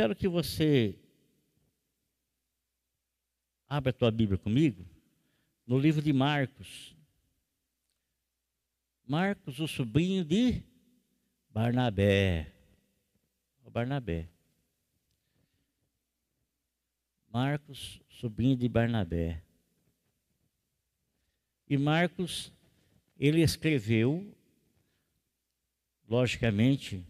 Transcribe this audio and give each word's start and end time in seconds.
quero 0.00 0.16
que 0.16 0.26
você 0.26 0.98
abra 3.68 3.90
a 3.90 3.92
tua 3.92 4.10
Bíblia 4.10 4.38
comigo 4.38 4.82
no 5.66 5.78
livro 5.78 6.00
de 6.00 6.10
Marcos. 6.10 6.96
Marcos, 9.06 9.60
o 9.60 9.68
sobrinho 9.68 10.24
de 10.24 10.64
Barnabé. 11.50 12.50
O 13.62 13.70
Barnabé. 13.70 14.26
Marcos, 17.30 18.00
sobrinho 18.08 18.56
de 18.56 18.70
Barnabé. 18.70 19.42
E 21.68 21.76
Marcos, 21.76 22.50
ele 23.18 23.42
escreveu, 23.42 24.34
logicamente, 26.08 27.06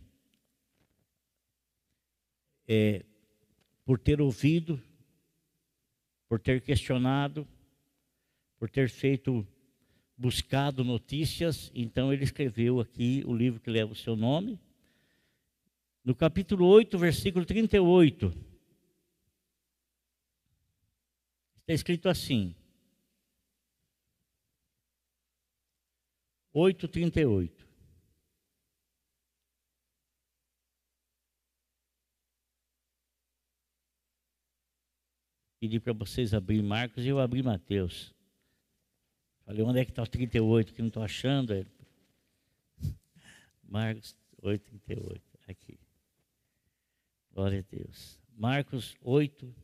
é, 2.73 3.05
por 3.85 3.99
ter 3.99 4.21
ouvido, 4.21 4.81
por 6.29 6.39
ter 6.39 6.61
questionado, 6.61 7.45
por 8.61 8.71
ter 8.71 8.89
feito, 8.89 9.45
buscado 10.17 10.85
notícias, 10.85 11.73
então 11.75 12.13
ele 12.13 12.23
escreveu 12.23 12.79
aqui 12.79 13.25
o 13.27 13.35
livro 13.35 13.59
que 13.59 13.69
leva 13.69 13.91
o 13.91 13.97
seu 13.97 14.15
nome. 14.15 14.57
No 16.05 16.15
capítulo 16.15 16.65
8, 16.67 16.97
versículo 16.97 17.45
38, 17.45 18.29
está 21.63 21.73
escrito 21.73 22.09
assim: 22.09 22.55
8,38. 26.55 27.70
Pedi 35.61 35.79
para 35.79 35.93
vocês 35.93 36.33
abrir 36.33 36.63
Marcos 36.63 37.05
e 37.05 37.09
eu 37.09 37.21
abri 37.21 37.43
Mateus. 37.43 38.15
Falei, 39.45 39.63
onde 39.63 39.79
é 39.79 39.85
que 39.85 39.91
está 39.91 40.03
o 40.03 40.07
38 40.07 40.73
que 40.73 40.81
não 40.81 40.89
estou 40.89 41.03
achando? 41.03 41.67
Marcos 43.63 44.17
8, 44.41 44.65
38. 44.65 45.23
Aqui. 45.47 45.79
Glória 47.35 47.59
a 47.59 47.77
Deus. 47.77 48.19
Marcos 48.35 48.97
8, 49.03 49.55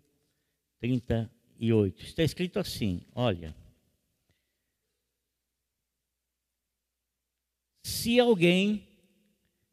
38. 0.80 2.05
Está 2.05 2.22
escrito 2.22 2.58
assim: 2.58 3.00
olha. 3.14 3.56
Se 7.83 8.20
alguém 8.20 8.86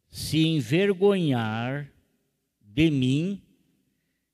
se 0.08 0.45
envergonhar 0.45 1.91
de 2.61 2.89
mim 2.89 3.41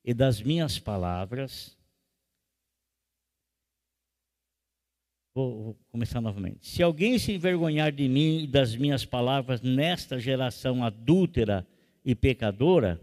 e 0.03 0.13
das 0.13 0.39
minhas 0.39 0.77
palavras, 0.77 1.78
vou, 5.39 5.63
vou 5.63 5.77
começar 5.91 6.19
novamente. 6.19 6.57
Se 6.61 6.83
alguém 6.83 7.17
se 7.17 7.31
envergonhar 7.31 7.91
de 7.91 8.07
mim 8.09 8.43
e 8.43 8.47
das 8.47 8.75
minhas 8.75 9.05
palavras 9.05 9.61
nesta 9.61 10.19
geração 10.19 10.83
adúltera 10.83 11.65
e 12.03 12.13
pecadora, 12.13 12.99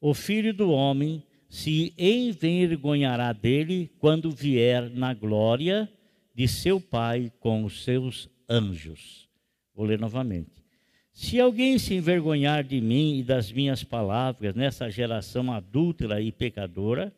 o 0.00 0.14
filho 0.14 0.54
do 0.54 0.70
homem 0.70 1.22
se 1.48 1.92
envergonhará 1.98 3.32
dele 3.32 3.90
quando 3.98 4.30
vier 4.30 4.90
na 4.90 5.12
glória 5.12 5.88
de 6.34 6.48
seu 6.48 6.80
Pai 6.80 7.30
com 7.40 7.64
os 7.64 7.84
seus 7.84 8.28
anjos. 8.48 9.28
Vou 9.74 9.84
ler 9.84 9.98
novamente. 9.98 10.64
Se 11.12 11.40
alguém 11.40 11.78
se 11.78 11.94
envergonhar 11.94 12.62
de 12.64 12.80
mim 12.80 13.18
e 13.18 13.22
das 13.22 13.50
minhas 13.50 13.82
palavras 13.82 14.54
nessa 14.54 14.90
geração 14.90 15.52
adúltera 15.52 16.20
e 16.20 16.30
pecadora, 16.30 17.14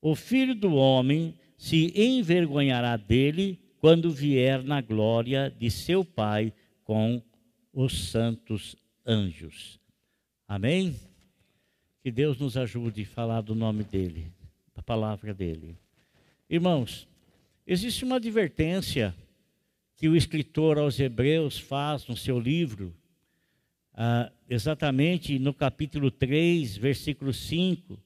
o 0.00 0.14
filho 0.16 0.54
do 0.54 0.74
homem 0.74 1.34
se 1.56 1.92
envergonhará 1.94 2.96
dele 2.96 3.58
quando 3.80 4.12
vier 4.12 4.62
na 4.62 4.80
glória 4.80 5.50
de 5.58 5.70
seu 5.70 6.04
Pai 6.04 6.52
com 6.84 7.22
os 7.72 8.10
santos 8.10 8.76
anjos. 9.06 9.80
Amém? 10.46 10.94
Que 12.02 12.10
Deus 12.10 12.38
nos 12.38 12.56
ajude 12.56 13.02
a 13.02 13.06
falar 13.06 13.40
do 13.40 13.54
nome 13.54 13.82
dele, 13.82 14.32
da 14.74 14.82
palavra 14.82 15.32
dele. 15.32 15.78
Irmãos, 16.48 17.08
existe 17.66 18.04
uma 18.04 18.16
advertência 18.16 19.14
que 19.96 20.08
o 20.08 20.16
escritor 20.16 20.78
aos 20.78 21.00
Hebreus 21.00 21.58
faz 21.58 22.06
no 22.06 22.16
seu 22.16 22.38
livro, 22.38 22.94
ah, 23.94 24.30
exatamente 24.48 25.38
no 25.38 25.54
capítulo 25.54 26.10
3, 26.10 26.76
versículo 26.76 27.32
5, 27.32 27.98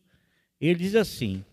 ele 0.61 0.79
diz 0.79 0.95
assim: 0.95 1.45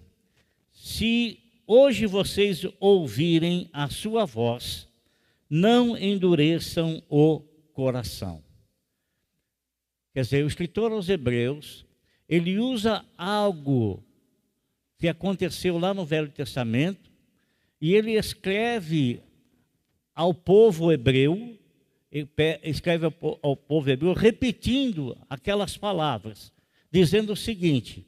Se 0.72 1.41
hoje 1.74 2.06
vocês 2.06 2.66
ouvirem 2.82 3.70
a 3.72 3.88
sua 3.88 4.26
voz, 4.26 4.90
não 5.50 5.98
endureçam 5.98 7.02
o 7.08 7.40
coração. 7.72 8.44
Quer 10.14 10.24
dizer, 10.24 10.44
o 10.44 10.48
escritor 10.48 10.92
aos 10.92 11.08
Hebreus, 11.08 11.86
ele 12.28 12.60
usa 12.60 13.06
algo 13.18 14.04
que 14.98 15.08
aconteceu 15.08 15.78
lá 15.78 15.94
no 15.94 16.04
Velho 16.04 16.28
Testamento, 16.30 17.10
e 17.80 17.94
ele 17.94 18.18
escreve 18.18 19.22
ao 20.14 20.34
povo 20.34 20.92
hebreu, 20.92 21.58
escreve 22.64 23.06
ao 23.42 23.56
povo 23.56 23.90
hebreu, 23.90 24.12
repetindo 24.12 25.18
aquelas 25.30 25.78
palavras, 25.78 26.52
dizendo 26.92 27.32
o 27.32 27.38
seguinte: 27.38 28.06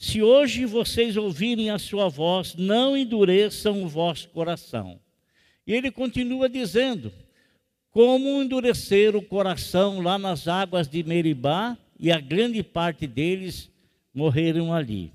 Se 0.00 0.22
hoje 0.22 0.64
vocês 0.64 1.14
ouvirem 1.14 1.68
a 1.68 1.78
sua 1.78 2.08
voz, 2.08 2.54
não 2.54 2.96
endureçam 2.96 3.84
o 3.84 3.86
vosso 3.86 4.30
coração. 4.30 4.98
E 5.66 5.74
ele 5.74 5.90
continua 5.90 6.48
dizendo: 6.48 7.12
Como 7.90 8.40
endurecer 8.40 9.14
o 9.14 9.20
coração 9.20 10.00
lá 10.00 10.18
nas 10.18 10.48
águas 10.48 10.88
de 10.88 11.02
Meribá, 11.02 11.76
e 11.98 12.10
a 12.10 12.18
grande 12.18 12.62
parte 12.62 13.06
deles 13.06 13.70
morreram 14.14 14.72
ali. 14.72 15.12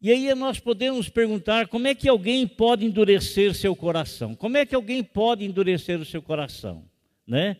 E 0.00 0.12
aí 0.12 0.32
nós 0.36 0.60
podemos 0.60 1.08
perguntar 1.08 1.66
como 1.66 1.88
é 1.88 1.96
que 1.96 2.08
alguém 2.08 2.46
pode 2.46 2.86
endurecer 2.86 3.52
seu 3.52 3.74
coração? 3.74 4.36
Como 4.36 4.56
é 4.56 4.64
que 4.64 4.76
alguém 4.76 5.02
pode 5.02 5.44
endurecer 5.44 6.00
o 6.00 6.04
seu 6.04 6.22
coração? 6.22 6.84
Né? 7.26 7.56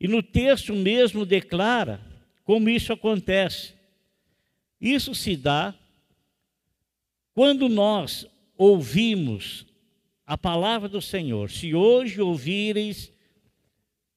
E 0.00 0.08
no 0.08 0.20
texto 0.20 0.74
mesmo 0.74 1.24
declara 1.24 2.00
como 2.42 2.68
isso 2.68 2.92
acontece. 2.92 3.75
Isso 4.80 5.14
se 5.14 5.36
dá 5.36 5.74
quando 7.34 7.68
nós 7.68 8.26
ouvimos 8.56 9.66
a 10.26 10.36
palavra 10.36 10.88
do 10.88 11.00
Senhor. 11.00 11.50
Se 11.50 11.74
hoje 11.74 12.20
ouvireis, 12.20 13.12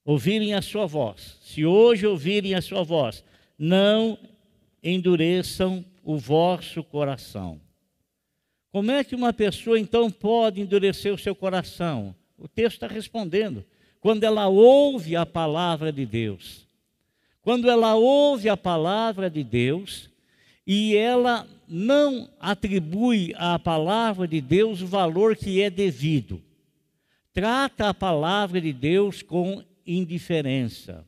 ouvirem 0.03 0.53
a 0.53 0.62
sua 0.62 0.86
voz, 0.86 1.38
se 1.42 1.66
hoje 1.66 2.08
ouvirem 2.08 2.56
a 2.56 2.62
sua 2.62 2.84
voz, 2.84 3.24
não 3.58 4.18
endureçam 4.81 5.86
o 6.03 6.18
vosso 6.18 6.84
coração. 6.84 7.59
Como 8.72 8.92
é 8.92 9.03
que 9.03 9.16
uma 9.16 9.34
pessoa 9.34 9.80
então 9.80 10.09
pode 10.09 10.62
endurecer 10.62 11.14
o 11.14 11.18
seu 11.18 11.36
coração? 11.36 12.16
O 12.38 12.48
texto 12.48 12.75
está 12.75 12.88
respondendo. 12.88 13.66
Quando 14.00 14.24
ela 14.24 14.48
ouve 14.48 15.16
a 15.16 15.25
palavra 15.25 15.92
de 15.92 16.06
Deus. 16.06 16.66
Quando 17.42 17.69
ela 17.69 17.96
ouve 17.96 18.48
a 18.48 18.56
palavra 18.56 19.30
de 19.30 19.44
Deus 19.44 20.09
e 20.72 20.96
ela 20.96 21.47
não 21.68 22.30
atribui 22.40 23.34
à 23.38 23.57
palavra 23.57 24.28
de 24.28 24.40
Deus 24.40 24.84
o 24.84 24.85
valor 24.85 25.35
que 25.35 25.59
é 25.63 25.68
devido. 25.68 26.40
Trata 27.33 27.89
a 27.89 27.94
palavra 27.94 28.62
de 28.62 28.71
Deus 28.71 29.24
com 29.24 29.63
indiferença. 29.83 31.04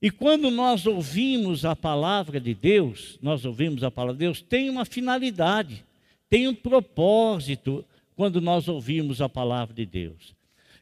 E 0.00 0.12
quando 0.12 0.48
nós 0.48 0.86
ouvimos 0.86 1.64
a 1.64 1.74
palavra 1.74 2.38
de 2.38 2.54
Deus, 2.54 3.18
nós 3.20 3.44
ouvimos 3.44 3.82
a 3.82 3.90
palavra 3.90 4.14
de 4.14 4.26
Deus, 4.26 4.40
tem 4.40 4.70
uma 4.70 4.84
finalidade, 4.84 5.84
tem 6.30 6.46
um 6.46 6.54
propósito 6.54 7.84
quando 8.14 8.40
nós 8.40 8.68
ouvimos 8.68 9.20
a 9.20 9.28
palavra 9.28 9.74
de 9.74 9.84
Deus. 9.84 10.36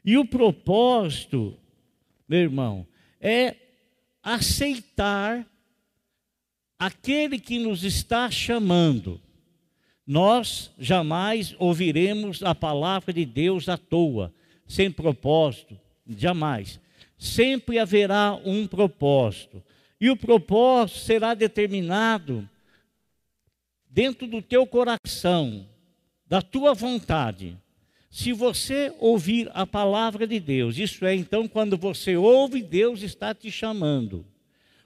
E 0.05 0.19
o 0.19 0.25
propósito, 0.25 1.57
meu 2.29 2.41
irmão, 2.41 2.85
é 3.19 3.55
aceitar 4.21 5.47
aquele 6.85 7.39
que 7.39 7.59
nos 7.59 7.83
está 7.83 8.29
chamando. 8.29 9.19
Nós 10.05 10.71
jamais 10.77 11.55
ouviremos 11.57 12.43
a 12.43 12.53
palavra 12.53 13.13
de 13.13 13.25
Deus 13.25 13.69
à 13.69 13.77
toa, 13.77 14.33
sem 14.67 14.91
propósito, 14.91 15.79
jamais 16.07 16.79
sempre 17.23 17.79
haverá 17.79 18.37
um 18.43 18.67
propósito. 18.67 19.63
E 19.99 20.09
o 20.09 20.17
propósito 20.17 20.99
será 20.99 21.33
determinado 21.33 22.47
dentro 23.89 24.27
do 24.27 24.41
teu 24.41 24.67
coração, 24.67 25.65
da 26.27 26.41
tua 26.41 26.73
vontade. 26.73 27.57
Se 28.11 28.33
você 28.33 28.93
ouvir 28.99 29.49
a 29.53 29.65
palavra 29.65 30.27
de 30.27 30.37
Deus, 30.37 30.77
isso 30.77 31.05
é 31.05 31.15
então 31.15 31.47
quando 31.47 31.77
você 31.77 32.17
ouve, 32.17 32.61
Deus 32.61 33.01
está 33.01 33.33
te 33.33 33.49
chamando. 33.49 34.25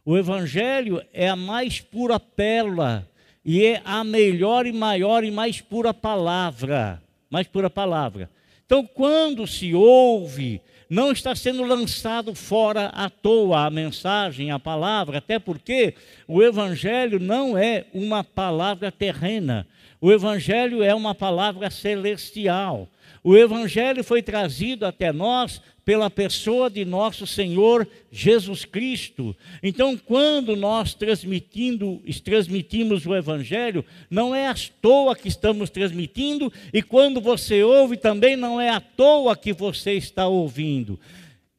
O 0.07 0.17
Evangelho 0.17 1.03
é 1.13 1.27
a 1.27 1.35
mais 1.35 1.81
pura 1.81 2.17
pérola 2.17 3.05
e 3.43 3.65
é 3.65 3.81
a 3.83 4.05
melhor 4.05 4.65
e 4.65 4.71
maior 4.71 5.21
e 5.21 5.29
mais 5.29 5.59
pura 5.59 5.93
palavra. 5.93 7.03
Mais 7.29 7.45
pura 7.45 7.69
palavra. 7.69 8.29
Então, 8.65 8.85
quando 8.85 9.45
se 9.45 9.75
ouve, 9.75 10.61
não 10.89 11.11
está 11.11 11.35
sendo 11.35 11.61
lançado 11.65 12.33
fora 12.33 12.85
à 12.85 13.09
toa 13.09 13.65
a 13.65 13.69
mensagem, 13.69 14.49
a 14.49 14.57
palavra, 14.57 15.17
até 15.17 15.39
porque 15.39 15.93
o 16.25 16.41
Evangelho 16.41 17.19
não 17.19 17.57
é 17.57 17.83
uma 17.93 18.23
palavra 18.23 18.89
terrena, 18.89 19.67
o 19.99 20.09
Evangelho 20.09 20.81
é 20.81 20.95
uma 20.95 21.13
palavra 21.13 21.69
celestial. 21.69 22.87
O 23.27 23.35
Evangelho 23.35 24.05
foi 24.05 24.21
trazido 24.21 24.85
até 24.85 25.11
nós 25.11 25.61
pela 25.83 26.09
pessoa 26.09 26.69
de 26.69 26.85
nosso 26.85 27.27
Senhor 27.27 27.85
Jesus 28.09 28.63
Cristo. 28.63 29.35
Então, 29.61 29.97
quando 29.97 30.55
nós 30.55 30.93
transmitindo, 30.93 32.01
transmitimos 32.23 33.05
o 33.05 33.13
Evangelho, 33.13 33.83
não 34.09 34.33
é 34.33 34.47
à 34.47 34.55
toa 34.81 35.13
que 35.13 35.27
estamos 35.27 35.69
transmitindo, 35.69 36.53
e 36.71 36.81
quando 36.81 37.19
você 37.19 37.61
ouve 37.63 37.97
também 37.97 38.37
não 38.37 38.61
é 38.61 38.69
à 38.69 38.79
toa 38.79 39.35
que 39.35 39.51
você 39.51 39.91
está 39.91 40.25
ouvindo. 40.25 40.97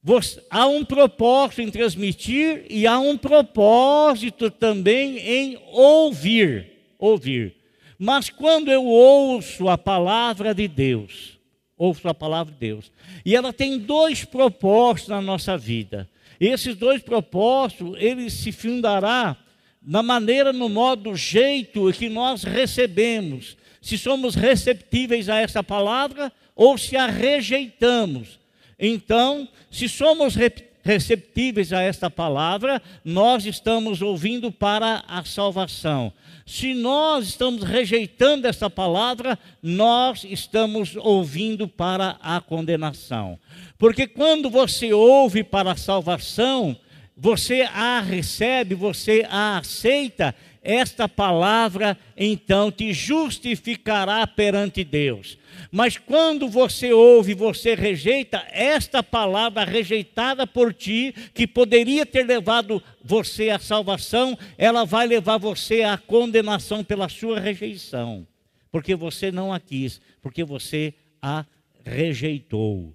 Você, 0.03 0.43
há 0.49 0.67
um 0.67 0.87
propósito 0.87 1.61
em 1.61 1.71
transmitir 1.71 2.65
e 2.71 2.87
há 2.87 2.99
um 2.99 3.19
propósito 3.19 4.51
também 4.51 5.19
em 5.19 5.59
ouvir. 5.71 6.67
Ouvir. 6.99 7.57
Mas 7.99 8.31
quando 8.31 8.71
eu 8.71 8.87
ouço 8.87 9.69
a 9.69 9.77
palavra 9.77 10.55
de 10.55 10.67
Deus, 10.67 11.38
ouço 11.79 12.09
a 12.09 12.15
palavra 12.15 12.53
de 12.53 12.59
Deus. 12.59 12.91
E 13.25 13.35
ela 13.35 13.53
tem 13.53 13.79
dois 13.79 14.25
propósitos 14.25 15.09
na 15.09 15.23
nossa 15.23 15.57
vida. 15.57 16.09
Esses 16.41 16.77
dois 16.77 17.01
propósitos, 17.01 17.97
ele 17.99 18.29
se 18.29 18.53
fundará 18.53 19.37
na 19.83 20.03
maneira, 20.03 20.53
no 20.53 20.69
modo, 20.69 21.17
jeito 21.17 21.91
que 21.93 22.09
nós 22.09 22.43
recebemos. 22.43 23.57
Se 23.81 23.97
somos 23.97 24.35
receptíveis 24.35 25.29
a 25.29 25.37
essa 25.37 25.63
palavra 25.63 26.33
ou 26.55 26.77
se 26.77 26.97
a 26.97 27.07
rejeitamos. 27.07 28.39
Então, 28.79 29.49
se 29.71 29.89
somos 29.89 30.37
receptíveis 30.83 31.73
a 31.73 31.83
esta 31.83 32.11
palavra, 32.11 32.83
nós 33.05 33.47
estamos 33.47 34.03
ouvindo 34.03 34.51
para 34.51 35.05
a 35.09 35.25
salvação. 35.25 36.13
Se 36.49 36.73
nós 36.73 37.29
estamos 37.29 37.63
rejeitando 37.63 38.47
essa 38.47 38.71
palavra, 38.71 39.39
nós 39.63 40.25
estamos 40.25 40.97
ouvindo 40.97 41.69
para 41.69 42.17
a 42.23 42.41
condenação. 42.41 43.39
Porque 43.77 44.07
quando 44.07 44.49
você 44.49 44.91
ouve 44.91 45.45
para 45.45 45.73
a 45.73 45.77
salvação, 45.77 46.75
você 47.15 47.69
a 47.71 48.01
recebe, 48.01 48.75
você 48.75 49.27
a 49.29 49.59
aceita, 49.59 50.35
esta 50.63 51.09
palavra 51.09 51.99
então 52.17 52.71
te 52.71 52.93
justificará 52.93 54.27
perante 54.27 54.85
Deus. 54.85 55.39
Mas 55.71 55.97
quando 55.97 56.49
você 56.49 56.93
ouve, 56.93 57.35
você 57.35 57.75
rejeita 57.75 58.45
esta 58.51 59.03
palavra 59.03 59.65
rejeitada 59.65 60.47
por 60.47 60.73
ti, 60.73 61.15
que 61.35 61.47
poderia 61.47 62.05
ter 62.05 62.25
levado 62.25 62.83
você 63.03 63.51
à 63.51 63.59
salvação, 63.59 64.39
ela 64.57 64.85
vai 64.85 65.07
levar 65.07 65.39
você 65.39 65.83
à 65.83 65.97
condenação 65.97 66.85
pela 66.85 67.09
sua 67.09 67.41
rejeição, 67.41 68.27
porque 68.71 68.95
você 68.95 69.31
não 69.31 69.53
a 69.53 69.61
quis, 69.61 70.01
porque 70.21 70.45
você 70.45 70.95
a 71.21 71.45
rejeitou. 71.85 72.95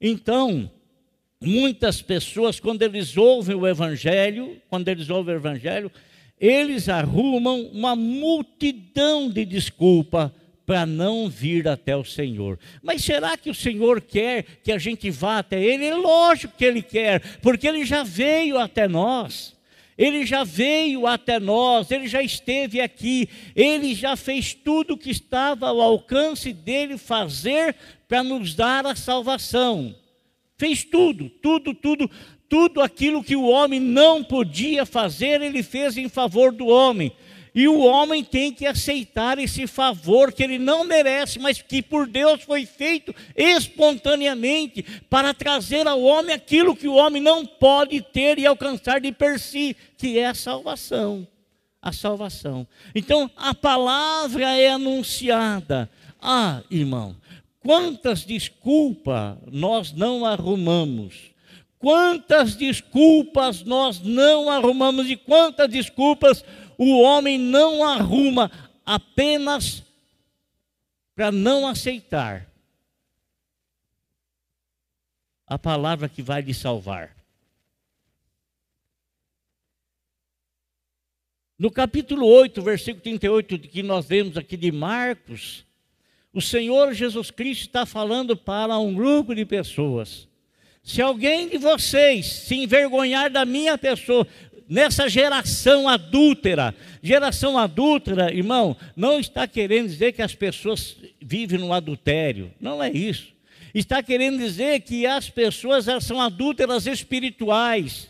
Então, 0.00 0.70
muitas 1.40 2.02
pessoas, 2.02 2.60
quando 2.60 2.82
eles 2.82 3.16
ouvem 3.16 3.56
o 3.56 3.66
Evangelho, 3.66 4.60
quando 4.68 4.88
eles 4.88 5.08
ouvem 5.10 5.34
o 5.34 5.38
Evangelho, 5.38 5.90
eles 6.40 6.88
arrumam 6.88 7.62
uma 7.72 7.96
multidão 7.96 9.30
de 9.30 9.44
desculpa 9.44 10.34
para 10.64 10.84
não 10.84 11.30
vir 11.30 11.66
até 11.66 11.96
o 11.96 12.04
Senhor. 12.04 12.58
Mas 12.82 13.02
será 13.02 13.38
que 13.38 13.48
o 13.48 13.54
Senhor 13.54 14.02
quer 14.02 14.44
que 14.62 14.70
a 14.70 14.76
gente 14.76 15.10
vá 15.10 15.38
até 15.38 15.62
Ele? 15.62 15.86
É 15.86 15.94
lógico 15.94 16.54
que 16.58 16.64
Ele 16.64 16.82
quer, 16.82 17.38
porque 17.38 17.66
Ele 17.66 17.86
já 17.86 18.02
veio 18.02 18.58
até 18.58 18.86
nós. 18.86 19.56
Ele 19.96 20.24
já 20.24 20.44
veio 20.44 21.08
até 21.08 21.40
nós, 21.40 21.90
ele 21.90 22.06
já 22.06 22.22
esteve 22.22 22.80
aqui, 22.80 23.28
ele 23.56 23.96
já 23.96 24.14
fez 24.14 24.54
tudo 24.54 24.94
o 24.94 24.96
que 24.96 25.10
estava 25.10 25.66
ao 25.66 25.80
alcance 25.80 26.52
dele 26.52 26.96
fazer 26.96 27.74
para 28.06 28.22
nos 28.22 28.54
dar 28.54 28.86
a 28.86 28.94
salvação. 28.94 29.92
Fez 30.56 30.84
tudo, 30.84 31.28
tudo, 31.28 31.74
tudo, 31.74 32.08
tudo 32.48 32.80
aquilo 32.80 33.22
que 33.22 33.36
o 33.36 33.46
homem 33.46 33.78
não 33.78 34.24
podia 34.24 34.86
fazer, 34.86 35.42
ele 35.42 35.62
fez 35.62 35.96
em 35.96 36.08
favor 36.08 36.50
do 36.52 36.66
homem. 36.66 37.12
E 37.54 37.66
o 37.66 37.80
homem 37.80 38.22
tem 38.22 38.52
que 38.52 38.66
aceitar 38.66 39.38
esse 39.38 39.66
favor 39.66 40.32
que 40.32 40.42
ele 40.42 40.58
não 40.58 40.84
merece, 40.84 41.38
mas 41.38 41.60
que 41.60 41.82
por 41.82 42.06
Deus 42.06 42.42
foi 42.42 42.64
feito 42.64 43.14
espontaneamente 43.34 44.84
para 45.10 45.34
trazer 45.34 45.86
ao 45.86 46.00
homem 46.00 46.34
aquilo 46.34 46.76
que 46.76 46.86
o 46.86 46.94
homem 46.94 47.20
não 47.20 47.44
pode 47.44 48.00
ter 48.00 48.38
e 48.38 48.46
alcançar 48.46 49.00
de 49.00 49.10
per 49.12 49.40
si, 49.40 49.76
que 49.96 50.18
é 50.18 50.26
a 50.26 50.34
salvação. 50.34 51.26
A 51.82 51.92
salvação. 51.92 52.66
Então, 52.94 53.30
a 53.36 53.54
palavra 53.54 54.56
é 54.56 54.70
anunciada. 54.70 55.90
Ah, 56.20 56.62
irmão, 56.70 57.16
quantas 57.60 58.24
desculpas 58.24 59.36
nós 59.50 59.92
não 59.92 60.24
arrumamos 60.24 61.32
Quantas 61.78 62.56
desculpas 62.56 63.62
nós 63.62 64.00
não 64.00 64.50
arrumamos 64.50 65.08
e 65.08 65.16
quantas 65.16 65.68
desculpas 65.68 66.44
o 66.76 67.00
homem 67.00 67.38
não 67.38 67.84
arruma 67.84 68.50
apenas 68.84 69.82
para 71.14 71.30
não 71.30 71.66
aceitar 71.66 72.48
a 75.46 75.58
palavra 75.58 76.08
que 76.08 76.22
vai 76.22 76.42
lhe 76.42 76.52
salvar. 76.52 77.16
No 81.58 81.70
capítulo 81.70 82.26
8, 82.26 82.62
versículo 82.62 83.02
38, 83.02 83.58
que 83.58 83.82
nós 83.82 84.06
vemos 84.06 84.36
aqui 84.36 84.56
de 84.56 84.70
Marcos, 84.70 85.64
o 86.32 86.40
Senhor 86.40 86.92
Jesus 86.92 87.30
Cristo 87.30 87.62
está 87.62 87.84
falando 87.84 88.36
para 88.36 88.78
um 88.78 88.94
grupo 88.94 89.34
de 89.34 89.44
pessoas 89.44 90.28
se 90.88 91.02
alguém 91.02 91.50
de 91.50 91.58
vocês 91.58 92.24
se 92.24 92.54
envergonhar 92.54 93.28
da 93.28 93.44
minha 93.44 93.76
pessoa, 93.76 94.26
nessa 94.66 95.06
geração 95.06 95.86
adúltera, 95.86 96.74
geração 97.02 97.58
adúltera, 97.58 98.32
irmão, 98.32 98.74
não 98.96 99.20
está 99.20 99.46
querendo 99.46 99.88
dizer 99.88 100.14
que 100.14 100.22
as 100.22 100.34
pessoas 100.34 100.96
vivem 101.20 101.58
no 101.58 101.74
adultério, 101.74 102.50
não 102.58 102.82
é 102.82 102.90
isso. 102.90 103.34
Está 103.74 104.02
querendo 104.02 104.38
dizer 104.38 104.80
que 104.80 105.06
as 105.06 105.28
pessoas 105.28 105.88
elas 105.88 106.04
são 106.04 106.22
adúlteras 106.22 106.86
espirituais. 106.86 108.08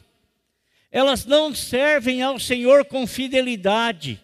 Elas 0.93 1.27
não 1.27 1.53
servem 1.53 2.23
ao 2.23 2.39
Senhor 2.39 2.85
com 2.85 3.09
fidelidade. 3.09 4.21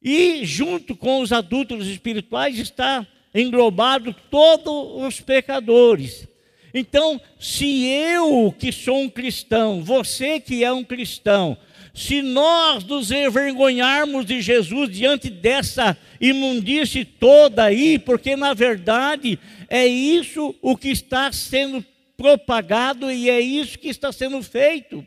E 0.00 0.44
junto 0.44 0.94
com 0.94 1.20
os 1.20 1.32
adúlteros 1.32 1.88
espirituais 1.88 2.56
está 2.56 3.04
englobado 3.34 4.14
todos 4.30 5.04
os 5.04 5.20
pecadores. 5.20 6.30
Então, 6.74 7.20
se 7.38 7.84
eu 7.86 8.54
que 8.58 8.72
sou 8.72 9.00
um 9.02 9.08
cristão, 9.08 9.82
você 9.82 10.40
que 10.40 10.64
é 10.64 10.72
um 10.72 10.82
cristão, 10.82 11.56
se 11.94 12.22
nós 12.22 12.84
nos 12.84 13.10
envergonharmos 13.10 14.24
de 14.24 14.40
Jesus 14.40 14.90
diante 14.90 15.28
dessa 15.28 15.96
imundície 16.20 17.04
toda 17.04 17.64
aí, 17.64 17.98
porque 17.98 18.34
na 18.34 18.54
verdade 18.54 19.38
é 19.68 19.86
isso 19.86 20.54
o 20.62 20.76
que 20.76 20.88
está 20.88 21.30
sendo 21.30 21.84
propagado 22.16 23.10
e 23.10 23.28
é 23.28 23.40
isso 23.40 23.78
que 23.78 23.88
está 23.88 24.10
sendo 24.10 24.42
feito. 24.42 25.04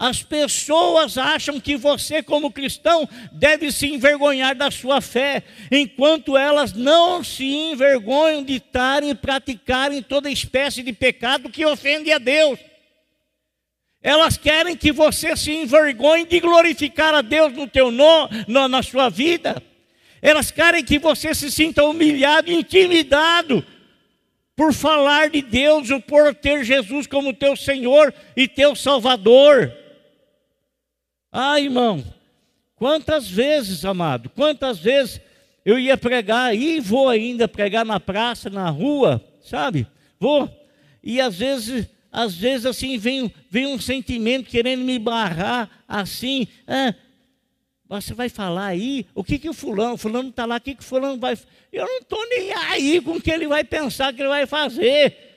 As 0.00 0.22
pessoas 0.22 1.18
acham 1.18 1.60
que 1.60 1.76
você, 1.76 2.22
como 2.22 2.50
cristão, 2.50 3.06
deve 3.32 3.70
se 3.70 3.86
envergonhar 3.86 4.54
da 4.54 4.70
sua 4.70 5.02
fé, 5.02 5.42
enquanto 5.70 6.38
elas 6.38 6.72
não 6.72 7.22
se 7.22 7.44
envergonham 7.44 8.42
de 8.42 8.54
estarem 8.54 9.14
praticarem 9.14 10.02
toda 10.02 10.30
espécie 10.30 10.82
de 10.82 10.90
pecado 10.94 11.50
que 11.50 11.66
ofende 11.66 12.10
a 12.10 12.16
Deus. 12.16 12.58
Elas 14.02 14.38
querem 14.38 14.74
que 14.74 14.90
você 14.90 15.36
se 15.36 15.52
envergonhe 15.52 16.24
de 16.24 16.40
glorificar 16.40 17.12
a 17.12 17.20
Deus 17.20 17.52
no 17.52 17.66
teu 17.66 17.90
no, 17.90 18.26
no, 18.48 18.68
na 18.68 18.82
sua 18.82 19.10
vida. 19.10 19.62
Elas 20.22 20.50
querem 20.50 20.82
que 20.82 20.98
você 20.98 21.34
se 21.34 21.50
sinta 21.50 21.84
humilhado, 21.84 22.50
intimidado 22.50 23.62
por 24.56 24.72
falar 24.72 25.28
de 25.28 25.42
Deus 25.42 25.90
ou 25.90 26.00
por 26.00 26.34
ter 26.34 26.64
Jesus 26.64 27.06
como 27.06 27.34
teu 27.34 27.54
Senhor 27.54 28.14
e 28.34 28.48
teu 28.48 28.74
Salvador. 28.74 29.70
Ah, 31.32 31.60
irmão, 31.60 32.04
quantas 32.76 33.28
vezes, 33.28 33.84
amado, 33.84 34.30
quantas 34.30 34.78
vezes 34.78 35.20
eu 35.64 35.78
ia 35.78 35.96
pregar 35.96 36.54
e 36.54 36.80
vou 36.80 37.08
ainda 37.08 37.46
pregar 37.46 37.84
na 37.84 38.00
praça, 38.00 38.50
na 38.50 38.68
rua, 38.70 39.24
sabe? 39.40 39.86
Vou. 40.18 40.48
E 41.02 41.20
às 41.20 41.36
vezes 41.36 41.88
às 42.12 42.34
vezes 42.34 42.66
assim 42.66 42.98
vem, 42.98 43.32
vem 43.48 43.66
um 43.66 43.78
sentimento 43.78 44.50
querendo 44.50 44.82
me 44.82 44.98
barrar 44.98 45.70
assim. 45.86 46.46
Ah, 46.66 46.94
você 47.88 48.14
vai 48.14 48.28
falar 48.28 48.66
aí, 48.66 49.06
o 49.14 49.24
que 49.24 49.38
que 49.38 49.48
o 49.48 49.52
fulano, 49.52 49.94
o 49.94 49.98
fulano 49.98 50.28
está 50.28 50.44
lá, 50.44 50.56
o 50.56 50.60
que 50.60 50.76
que 50.76 50.82
o 50.82 50.86
fulano 50.86 51.18
vai... 51.18 51.36
Eu 51.72 51.84
não 51.84 51.98
estou 51.98 52.28
nem 52.28 52.52
aí 52.52 53.00
com 53.00 53.12
o 53.12 53.20
que 53.20 53.30
ele 53.30 53.48
vai 53.48 53.64
pensar 53.64 54.12
que 54.12 54.22
ele 54.22 54.28
vai 54.28 54.46
fazer. 54.46 55.29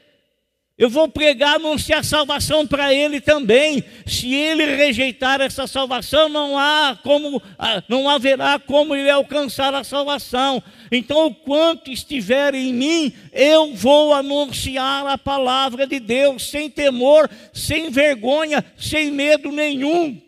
Eu 0.75 0.89
vou 0.89 1.07
pregar, 1.07 1.55
anunciar 1.55 2.03
salvação 2.03 2.65
para 2.65 2.91
ele 2.91 3.21
também. 3.21 3.83
Se 4.07 4.33
ele 4.33 4.65
rejeitar 4.65 5.39
essa 5.39 5.67
salvação, 5.67 6.27
não 6.27 6.57
há 6.57 6.97
como, 7.03 7.39
ah, 7.59 7.83
não 7.87 8.09
haverá 8.09 8.57
como 8.57 8.95
ele 8.95 9.09
alcançar 9.09 9.75
a 9.75 9.83
salvação. 9.83 10.63
Então, 10.91 11.27
o 11.27 11.35
quanto 11.35 11.91
estiver 11.91 12.55
em 12.55 12.73
mim, 12.73 13.13
eu 13.31 13.75
vou 13.75 14.15
anunciar 14.15 15.05
a 15.05 15.17
palavra 15.17 15.85
de 15.85 15.99
Deus 15.99 16.49
sem 16.49 16.71
temor, 16.71 17.29
sem 17.53 17.91
vergonha, 17.91 18.65
sem 18.75 19.11
medo 19.11 19.51
nenhum. 19.51 20.19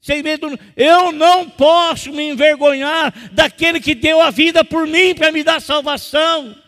Sem 0.00 0.22
medo, 0.22 0.56
eu 0.76 1.10
não 1.10 1.48
posso 1.48 2.12
me 2.12 2.30
envergonhar 2.30 3.12
daquele 3.32 3.80
que 3.80 3.94
deu 3.94 4.20
a 4.20 4.30
vida 4.30 4.62
por 4.62 4.86
mim 4.86 5.14
para 5.14 5.32
me 5.32 5.42
dar 5.42 5.60
salvação. 5.60 6.63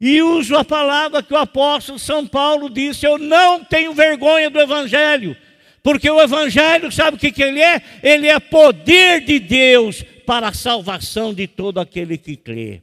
E 0.00 0.22
uso 0.22 0.56
a 0.56 0.64
palavra 0.64 1.22
que 1.22 1.34
o 1.34 1.36
apóstolo 1.36 1.98
São 1.98 2.26
Paulo 2.26 2.70
disse: 2.70 3.06
Eu 3.06 3.18
não 3.18 3.62
tenho 3.62 3.92
vergonha 3.92 4.48
do 4.48 4.58
Evangelho, 4.58 5.36
porque 5.82 6.10
o 6.10 6.20
Evangelho, 6.20 6.90
sabe 6.90 7.18
o 7.18 7.20
que, 7.20 7.30
que 7.30 7.42
ele 7.42 7.60
é? 7.60 7.82
Ele 8.02 8.26
é 8.26 8.40
poder 8.40 9.20
de 9.20 9.38
Deus 9.38 10.02
para 10.24 10.48
a 10.48 10.54
salvação 10.54 11.34
de 11.34 11.46
todo 11.46 11.78
aquele 11.78 12.16
que 12.16 12.34
crê. 12.34 12.82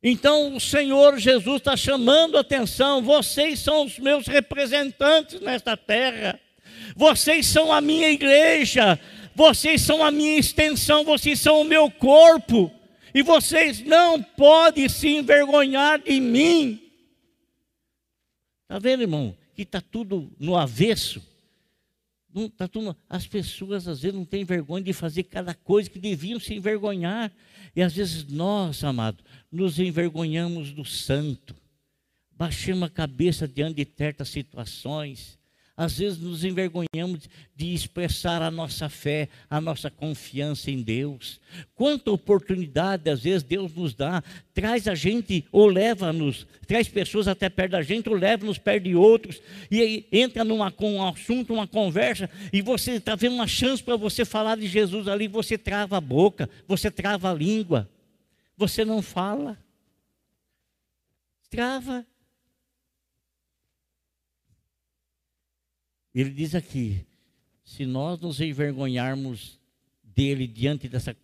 Então 0.00 0.54
o 0.54 0.60
Senhor 0.60 1.18
Jesus 1.18 1.56
está 1.56 1.76
chamando 1.76 2.36
a 2.36 2.42
atenção: 2.42 3.02
vocês 3.02 3.58
são 3.58 3.84
os 3.84 3.98
meus 3.98 4.28
representantes 4.28 5.40
nesta 5.40 5.76
terra, 5.76 6.38
vocês 6.94 7.46
são 7.46 7.72
a 7.72 7.80
minha 7.80 8.10
igreja, 8.10 9.00
vocês 9.34 9.80
são 9.80 10.04
a 10.04 10.12
minha 10.12 10.38
extensão, 10.38 11.02
vocês 11.02 11.40
são 11.40 11.62
o 11.62 11.64
meu 11.64 11.90
corpo 11.90 12.70
e 13.14 13.22
vocês 13.22 13.80
não 13.80 14.20
podem 14.20 14.88
se 14.88 15.08
envergonhar 15.08 16.00
de 16.00 16.20
mim. 16.20 16.82
Está 18.62 18.80
vendo, 18.80 19.02
irmão? 19.02 19.36
Que 19.54 19.62
está 19.62 19.80
tudo 19.80 20.32
no 20.36 20.56
avesso. 20.56 21.22
Não, 22.34 22.48
tá 22.48 22.66
tudo, 22.66 22.96
as 23.08 23.28
pessoas 23.28 23.86
às 23.86 24.00
vezes 24.02 24.16
não 24.16 24.24
têm 24.24 24.44
vergonha 24.44 24.82
de 24.82 24.92
fazer 24.92 25.22
cada 25.22 25.54
coisa 25.54 25.88
que 25.88 26.00
deviam 26.00 26.40
se 26.40 26.52
envergonhar. 26.52 27.30
E 27.76 27.80
às 27.80 27.94
vezes 27.94 28.24
nós, 28.24 28.82
amado, 28.82 29.22
nos 29.52 29.78
envergonhamos 29.78 30.72
do 30.72 30.84
santo. 30.84 31.54
Baixamos 32.32 32.82
a 32.82 32.90
cabeça 32.90 33.46
diante 33.46 33.84
de 33.84 33.96
certas 33.96 34.28
situações. 34.28 35.38
Às 35.76 35.98
vezes 35.98 36.18
nos 36.18 36.44
envergonhamos 36.44 37.28
de 37.56 37.74
expressar 37.74 38.40
a 38.42 38.50
nossa 38.50 38.88
fé, 38.88 39.28
a 39.50 39.60
nossa 39.60 39.90
confiança 39.90 40.70
em 40.70 40.80
Deus. 40.80 41.40
Quanta 41.74 42.12
oportunidade, 42.12 43.10
às 43.10 43.22
vezes, 43.22 43.42
Deus 43.42 43.74
nos 43.74 43.92
dá, 43.92 44.22
traz 44.52 44.86
a 44.86 44.94
gente 44.94 45.44
ou 45.50 45.66
leva-nos, 45.66 46.46
traz 46.66 46.86
pessoas 46.86 47.26
até 47.26 47.48
perto 47.48 47.72
da 47.72 47.82
gente 47.82 48.08
ou 48.08 48.14
leva-nos 48.14 48.56
perto 48.56 48.84
de 48.84 48.94
outros, 48.94 49.42
e 49.68 49.80
aí 49.80 50.06
entra 50.12 50.44
com 50.70 50.94
um 50.94 51.08
assunto, 51.08 51.52
uma 51.52 51.66
conversa, 51.66 52.30
e 52.52 52.62
você 52.62 52.92
está 52.92 53.16
vendo 53.16 53.34
uma 53.34 53.48
chance 53.48 53.82
para 53.82 53.96
você 53.96 54.24
falar 54.24 54.56
de 54.56 54.68
Jesus 54.68 55.08
ali, 55.08 55.26
você 55.26 55.58
trava 55.58 55.96
a 55.96 56.00
boca, 56.00 56.48
você 56.68 56.88
trava 56.88 57.32
a 57.32 57.34
língua, 57.34 57.90
você 58.56 58.84
não 58.84 59.02
fala. 59.02 59.58
Trava. 61.50 62.06
Ele 66.14 66.30
diz 66.30 66.54
aqui: 66.54 67.04
se 67.64 67.84
nós 67.84 68.20
nos 68.20 68.40
envergonharmos 68.40 69.58
dele 70.02 70.46
diante 70.46 70.88
dessa, 70.88 71.16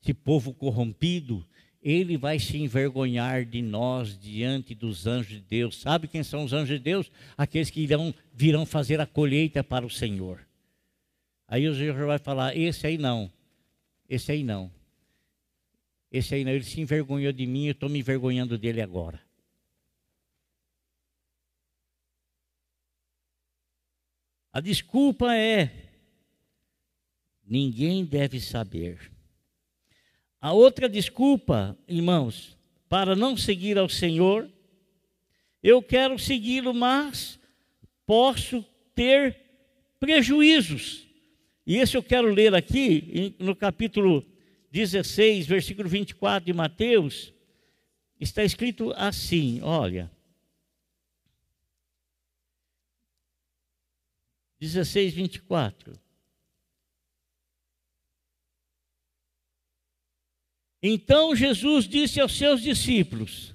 desse 0.00 0.12
povo 0.12 0.52
corrompido, 0.52 1.46
ele 1.82 2.16
vai 2.16 2.38
se 2.38 2.58
envergonhar 2.58 3.44
de 3.44 3.62
nós 3.62 4.18
diante 4.18 4.74
dos 4.74 5.06
anjos 5.06 5.34
de 5.34 5.40
Deus. 5.40 5.80
Sabe 5.80 6.08
quem 6.08 6.22
são 6.22 6.44
os 6.44 6.52
anjos 6.52 6.76
de 6.76 6.78
Deus? 6.78 7.10
Aqueles 7.38 7.70
que 7.70 7.80
irão, 7.80 8.14
virão 8.34 8.66
fazer 8.66 9.00
a 9.00 9.06
colheita 9.06 9.64
para 9.64 9.86
o 9.86 9.90
Senhor. 9.90 10.46
Aí 11.48 11.66
o 11.66 11.74
Senhor 11.74 12.06
vai 12.06 12.18
falar: 12.18 12.56
esse 12.56 12.86
aí 12.86 12.98
não, 12.98 13.32
esse 14.08 14.30
aí 14.30 14.44
não. 14.44 14.70
Esse 16.12 16.34
aí 16.34 16.44
não, 16.44 16.50
ele 16.50 16.64
se 16.64 16.80
envergonhou 16.80 17.32
de 17.32 17.46
mim, 17.46 17.66
eu 17.66 17.72
estou 17.72 17.88
me 17.88 18.00
envergonhando 18.00 18.58
dele 18.58 18.82
agora. 18.82 19.20
A 24.52 24.60
desculpa 24.60 25.34
é: 25.34 25.70
ninguém 27.46 28.04
deve 28.04 28.40
saber. 28.40 29.10
A 30.40 30.52
outra 30.52 30.88
desculpa, 30.88 31.78
irmãos, 31.86 32.56
para 32.88 33.14
não 33.14 33.36
seguir 33.36 33.78
ao 33.78 33.88
Senhor, 33.88 34.50
eu 35.62 35.82
quero 35.82 36.18
segui-lo, 36.18 36.74
mas 36.74 37.38
posso 38.06 38.64
ter 38.94 39.36
prejuízos. 40.00 41.06
E 41.66 41.76
esse 41.76 41.96
eu 41.96 42.02
quero 42.02 42.32
ler 42.32 42.54
aqui, 42.54 43.36
no 43.38 43.54
capítulo 43.54 44.26
16, 44.72 45.46
versículo 45.46 45.88
24 45.88 46.46
de 46.46 46.52
Mateus, 46.52 47.32
está 48.18 48.42
escrito 48.42 48.92
assim: 48.96 49.60
olha. 49.62 50.10
16, 54.60 55.14
24. 55.14 55.98
Então 60.82 61.34
Jesus 61.34 61.86
disse 61.88 62.20
aos 62.20 62.36
seus 62.36 62.62
discípulos, 62.62 63.54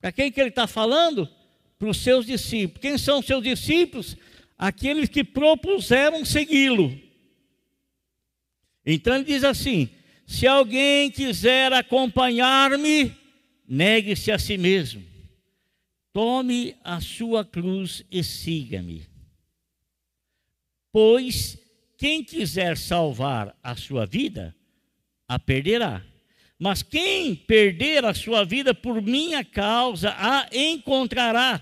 para 0.00 0.10
quem 0.10 0.32
que 0.32 0.40
ele 0.40 0.50
está 0.50 0.66
falando? 0.66 1.28
Para 1.78 1.88
os 1.88 1.98
seus 1.98 2.26
discípulos. 2.26 2.80
Quem 2.80 2.98
são 2.98 3.20
os 3.20 3.26
seus 3.26 3.42
discípulos? 3.42 4.16
Aqueles 4.58 5.08
que 5.08 5.22
propuseram 5.22 6.24
segui-lo. 6.24 7.00
Então 8.84 9.14
ele 9.14 9.24
diz 9.24 9.44
assim: 9.44 9.88
se 10.26 10.46
alguém 10.46 11.10
quiser 11.10 11.72
acompanhar-me, 11.72 13.14
negue-se 13.66 14.32
a 14.32 14.38
si 14.38 14.58
mesmo, 14.58 15.04
tome 16.12 16.76
a 16.82 17.00
sua 17.00 17.44
cruz 17.44 18.04
e 18.10 18.24
siga-me. 18.24 19.11
Pois 20.92 21.58
quem 21.96 22.22
quiser 22.22 22.76
salvar 22.76 23.56
a 23.62 23.74
sua 23.74 24.04
vida, 24.04 24.54
a 25.26 25.38
perderá. 25.38 26.02
Mas 26.58 26.82
quem 26.82 27.34
perder 27.34 28.04
a 28.04 28.14
sua 28.14 28.44
vida 28.44 28.74
por 28.74 29.00
minha 29.00 29.44
causa, 29.44 30.14
a 30.18 30.46
encontrará. 30.52 31.60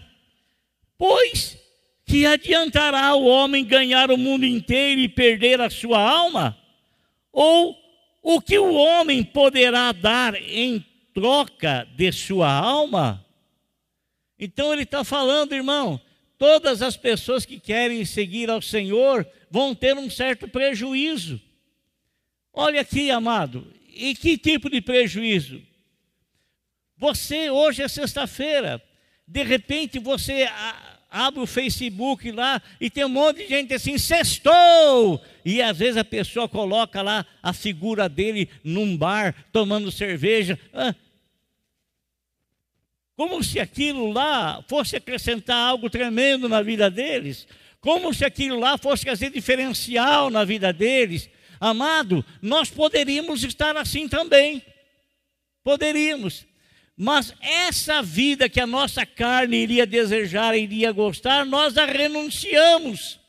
Pois 0.98 1.56
que 2.04 2.26
adiantará 2.26 3.14
o 3.14 3.24
homem 3.24 3.64
ganhar 3.64 4.10
o 4.10 4.18
mundo 4.18 4.44
inteiro 4.44 5.00
e 5.00 5.08
perder 5.08 5.60
a 5.60 5.70
sua 5.70 5.98
alma? 5.98 6.58
Ou 7.32 7.76
o 8.22 8.40
que 8.40 8.58
o 8.58 8.74
homem 8.74 9.22
poderá 9.22 9.92
dar 9.92 10.34
em 10.34 10.84
troca 11.14 11.86
de 11.96 12.10
sua 12.10 12.52
alma? 12.52 13.24
Então 14.38 14.72
ele 14.72 14.82
está 14.82 15.04
falando, 15.04 15.54
irmão, 15.54 16.00
todas 16.40 16.80
as 16.80 16.96
pessoas 16.96 17.44
que 17.44 17.60
querem 17.60 18.02
seguir 18.02 18.48
ao 18.48 18.62
Senhor 18.62 19.28
vão 19.50 19.74
ter 19.74 19.94
um 19.94 20.08
certo 20.08 20.48
prejuízo. 20.48 21.38
Olha 22.50 22.80
aqui, 22.80 23.10
amado, 23.10 23.70
e 23.94 24.14
que 24.14 24.38
tipo 24.38 24.70
de 24.70 24.80
prejuízo? 24.80 25.60
Você, 26.96 27.50
hoje 27.50 27.82
é 27.82 27.88
sexta-feira, 27.88 28.82
de 29.28 29.42
repente 29.42 29.98
você 29.98 30.48
abre 31.10 31.40
o 31.40 31.46
Facebook 31.46 32.32
lá 32.32 32.62
e 32.80 32.88
tem 32.88 33.04
um 33.04 33.10
monte 33.10 33.42
de 33.42 33.48
gente 33.48 33.74
assim, 33.74 33.98
sextou! 33.98 35.22
E 35.44 35.60
às 35.60 35.76
vezes 35.76 35.98
a 35.98 36.04
pessoa 36.04 36.48
coloca 36.48 37.02
lá 37.02 37.26
a 37.42 37.52
figura 37.52 38.08
dele 38.08 38.48
num 38.64 38.96
bar, 38.96 39.34
tomando 39.52 39.92
cerveja. 39.92 40.58
Ah, 40.72 40.94
como 43.20 43.44
se 43.44 43.60
aquilo 43.60 44.12
lá 44.12 44.64
fosse 44.66 44.96
acrescentar 44.96 45.54
algo 45.54 45.90
tremendo 45.90 46.48
na 46.48 46.62
vida 46.62 46.90
deles, 46.90 47.46
como 47.78 48.14
se 48.14 48.24
aquilo 48.24 48.58
lá 48.58 48.78
fosse 48.78 49.04
fazer 49.04 49.28
diferencial 49.28 50.30
na 50.30 50.42
vida 50.42 50.72
deles. 50.72 51.28
Amado, 51.60 52.24
nós 52.40 52.70
poderíamos 52.70 53.44
estar 53.44 53.76
assim 53.76 54.08
também. 54.08 54.64
Poderíamos. 55.62 56.46
Mas 56.96 57.34
essa 57.42 58.00
vida 58.00 58.48
que 58.48 58.58
a 58.58 58.66
nossa 58.66 59.04
carne 59.04 59.58
iria 59.58 59.84
desejar, 59.84 60.56
iria 60.56 60.90
gostar, 60.90 61.44
nós 61.44 61.76
a 61.76 61.84
renunciamos. 61.84 63.20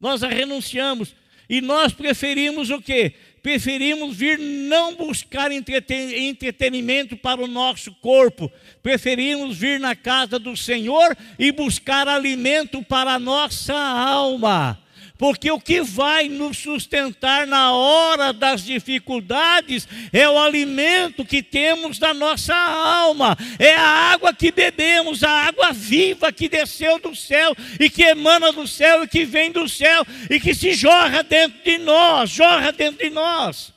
Nós 0.00 0.22
a 0.22 0.28
renunciamos. 0.28 1.14
E 1.46 1.60
nós 1.60 1.92
preferimos 1.92 2.70
o 2.70 2.80
quê? 2.80 3.16
Preferimos 3.46 4.16
vir 4.16 4.40
não 4.40 4.96
buscar 4.96 5.52
entretenimento 5.52 7.16
para 7.16 7.40
o 7.40 7.46
nosso 7.46 7.94
corpo, 8.00 8.50
preferimos 8.82 9.56
vir 9.56 9.78
na 9.78 9.94
casa 9.94 10.36
do 10.36 10.56
Senhor 10.56 11.16
e 11.38 11.52
buscar 11.52 12.08
alimento 12.08 12.82
para 12.82 13.12
a 13.12 13.20
nossa 13.20 13.72
alma 13.72 14.76
porque 15.18 15.50
o 15.50 15.60
que 15.60 15.80
vai 15.80 16.28
nos 16.28 16.58
sustentar 16.58 17.46
na 17.46 17.72
hora 17.72 18.32
das 18.32 18.62
dificuldades 18.62 19.88
é 20.12 20.28
o 20.28 20.38
alimento 20.38 21.24
que 21.24 21.42
temos 21.42 21.98
da 21.98 22.12
nossa 22.12 22.54
alma, 22.54 23.36
é 23.58 23.74
a 23.74 24.12
água 24.12 24.34
que 24.34 24.52
bebemos, 24.52 25.22
a 25.22 25.30
água 25.30 25.72
viva 25.72 26.32
que 26.32 26.48
desceu 26.48 26.98
do 26.98 27.14
céu 27.14 27.54
e 27.80 27.88
que 27.88 28.02
emana 28.02 28.52
do 28.52 28.66
céu 28.66 29.04
e 29.04 29.08
que 29.08 29.24
vem 29.24 29.50
do 29.50 29.68
céu 29.68 30.04
e 30.28 30.38
que 30.38 30.54
se 30.54 30.74
jorra 30.74 31.22
dentro 31.22 31.62
de 31.64 31.78
nós, 31.78 32.30
jorra 32.30 32.72
dentro 32.72 33.02
de 33.04 33.10
nós. 33.10 33.72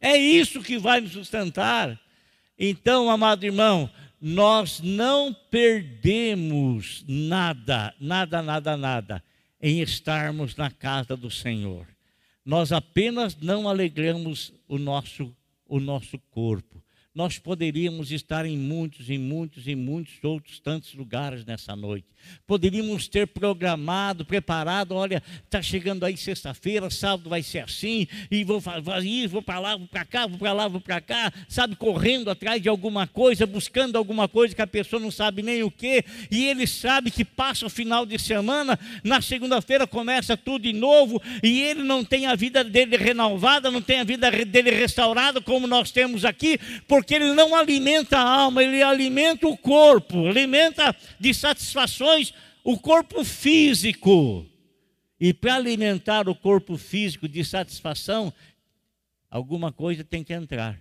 É 0.00 0.16
isso 0.16 0.62
que 0.62 0.78
vai 0.78 1.00
nos 1.00 1.12
sustentar. 1.12 1.98
Então, 2.58 3.10
amado 3.10 3.44
irmão, 3.44 3.90
nós 4.20 4.80
não 4.82 5.34
perdemos 5.50 7.04
nada, 7.06 7.92
nada, 8.00 8.40
nada, 8.40 8.76
nada 8.76 9.22
em 9.66 9.80
estarmos 9.80 10.54
na 10.54 10.70
casa 10.70 11.16
do 11.16 11.28
Senhor. 11.28 11.88
Nós 12.44 12.70
apenas 12.70 13.36
não 13.36 13.68
alegramos 13.68 14.52
o 14.68 14.78
nosso, 14.78 15.36
o 15.66 15.80
nosso 15.80 16.20
corpo. 16.30 16.75
Nós 17.16 17.38
poderíamos 17.38 18.12
estar 18.12 18.44
em 18.44 18.58
muitos, 18.58 19.08
em 19.08 19.16
muitos, 19.16 19.66
em 19.66 19.74
muitos 19.74 20.22
outros 20.22 20.60
tantos 20.60 20.92
lugares 20.92 21.46
nessa 21.46 21.74
noite. 21.74 22.04
Poderíamos 22.46 23.08
ter 23.08 23.26
programado, 23.26 24.24
preparado, 24.24 24.92
olha, 24.92 25.22
está 25.44 25.62
chegando 25.62 26.04
aí 26.04 26.14
sexta-feira, 26.16 26.90
sábado 26.90 27.30
vai 27.30 27.42
ser 27.42 27.60
assim, 27.60 28.06
e 28.30 28.44
vou 28.44 28.60
fazer 28.60 29.28
vou 29.28 29.40
para 29.40 29.58
lá, 29.58 29.76
vou 29.76 29.86
para 29.86 30.04
cá, 30.04 30.26
vou 30.26 30.38
para 30.38 30.52
lá, 30.52 30.68
vou 30.68 30.80
para 30.80 31.00
cá, 31.00 31.32
sabe, 31.48 31.74
correndo 31.76 32.30
atrás 32.30 32.60
de 32.60 32.68
alguma 32.68 33.06
coisa, 33.06 33.46
buscando 33.46 33.96
alguma 33.96 34.28
coisa 34.28 34.54
que 34.54 34.60
a 34.60 34.66
pessoa 34.66 35.00
não 35.00 35.10
sabe 35.10 35.42
nem 35.42 35.62
o 35.62 35.70
que, 35.70 36.04
e 36.30 36.44
ele 36.44 36.66
sabe 36.66 37.10
que 37.10 37.24
passa 37.24 37.64
o 37.64 37.70
final 37.70 38.04
de 38.04 38.18
semana, 38.18 38.78
na 39.02 39.22
segunda-feira 39.22 39.86
começa 39.86 40.36
tudo 40.36 40.62
de 40.62 40.72
novo, 40.72 41.22
e 41.42 41.62
ele 41.62 41.82
não 41.82 42.04
tem 42.04 42.26
a 42.26 42.34
vida 42.34 42.62
dele 42.62 42.96
renovada, 42.96 43.70
não 43.70 43.80
tem 43.80 44.00
a 44.00 44.04
vida 44.04 44.30
dele 44.30 44.70
restaurada 44.70 45.40
como 45.40 45.66
nós 45.66 45.90
temos 45.90 46.24
aqui, 46.24 46.58
porque 46.86 47.05
ele 47.14 47.32
não 47.34 47.54
alimenta 47.54 48.18
a 48.18 48.28
alma, 48.28 48.62
ele 48.62 48.82
alimenta 48.82 49.46
o 49.46 49.56
corpo, 49.56 50.26
alimenta 50.26 50.94
de 51.18 51.32
satisfações 51.32 52.32
o 52.64 52.78
corpo 52.78 53.24
físico. 53.24 54.46
E 55.18 55.32
para 55.32 55.54
alimentar 55.54 56.28
o 56.28 56.34
corpo 56.34 56.76
físico 56.76 57.28
de 57.28 57.44
satisfação, 57.44 58.32
alguma 59.30 59.72
coisa 59.72 60.04
tem 60.04 60.22
que 60.22 60.32
entrar. 60.32 60.80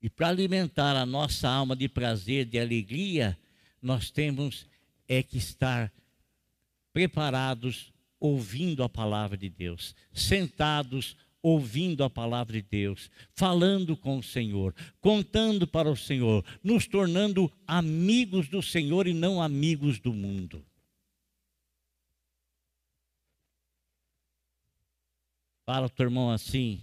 E 0.00 0.10
para 0.10 0.28
alimentar 0.28 0.94
a 0.94 1.06
nossa 1.06 1.48
alma 1.48 1.74
de 1.74 1.88
prazer, 1.88 2.44
de 2.44 2.58
alegria, 2.58 3.36
nós 3.82 4.10
temos 4.10 4.66
é 5.08 5.22
que 5.22 5.38
estar 5.38 5.92
preparados 6.92 7.92
ouvindo 8.18 8.82
a 8.82 8.88
palavra 8.88 9.36
de 9.36 9.48
Deus, 9.48 9.94
sentados 10.12 11.16
ouvindo 11.42 12.02
a 12.02 12.10
palavra 12.10 12.54
de 12.54 12.62
Deus, 12.62 13.10
falando 13.34 13.96
com 13.96 14.18
o 14.18 14.22
Senhor, 14.22 14.74
contando 15.00 15.66
para 15.66 15.90
o 15.90 15.96
Senhor, 15.96 16.44
nos 16.62 16.86
tornando 16.86 17.52
amigos 17.66 18.48
do 18.48 18.62
Senhor 18.62 19.06
e 19.06 19.14
não 19.14 19.40
amigos 19.40 20.00
do 20.00 20.12
mundo. 20.12 20.64
Fala 25.64 25.88
teu 25.88 26.04
irmão 26.04 26.30
assim, 26.30 26.80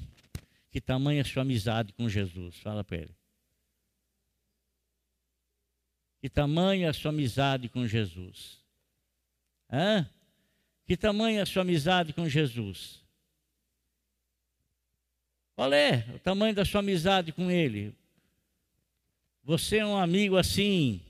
que 0.69 0.81
tamanho 0.81 1.19
é 1.19 1.21
a 1.21 1.25
sua 1.25 1.43
amizade 1.43 1.93
com 1.93 2.09
Jesus? 2.09 2.57
Fala 2.57 2.83
para 2.83 2.97
ele. 2.97 3.15
Que 6.21 6.29
tamanho 6.29 6.85
é 6.85 6.87
a 6.87 6.93
sua 6.93 7.09
amizade 7.09 7.67
com 7.67 7.85
Jesus? 7.85 8.63
Hã? 9.69 10.09
Que 10.85 10.95
tamanho 10.95 11.39
é 11.39 11.41
a 11.41 11.45
sua 11.45 11.61
amizade 11.63 12.13
com 12.13 12.27
Jesus? 12.29 13.02
Qual 15.55 15.71
é 15.71 16.05
o 16.15 16.19
tamanho 16.19 16.55
da 16.55 16.65
sua 16.65 16.79
amizade 16.79 17.31
com 17.31 17.49
ele? 17.51 17.95
Você 19.43 19.77
é 19.77 19.85
um 19.85 19.97
amigo 19.97 20.37
assim, 20.37 21.01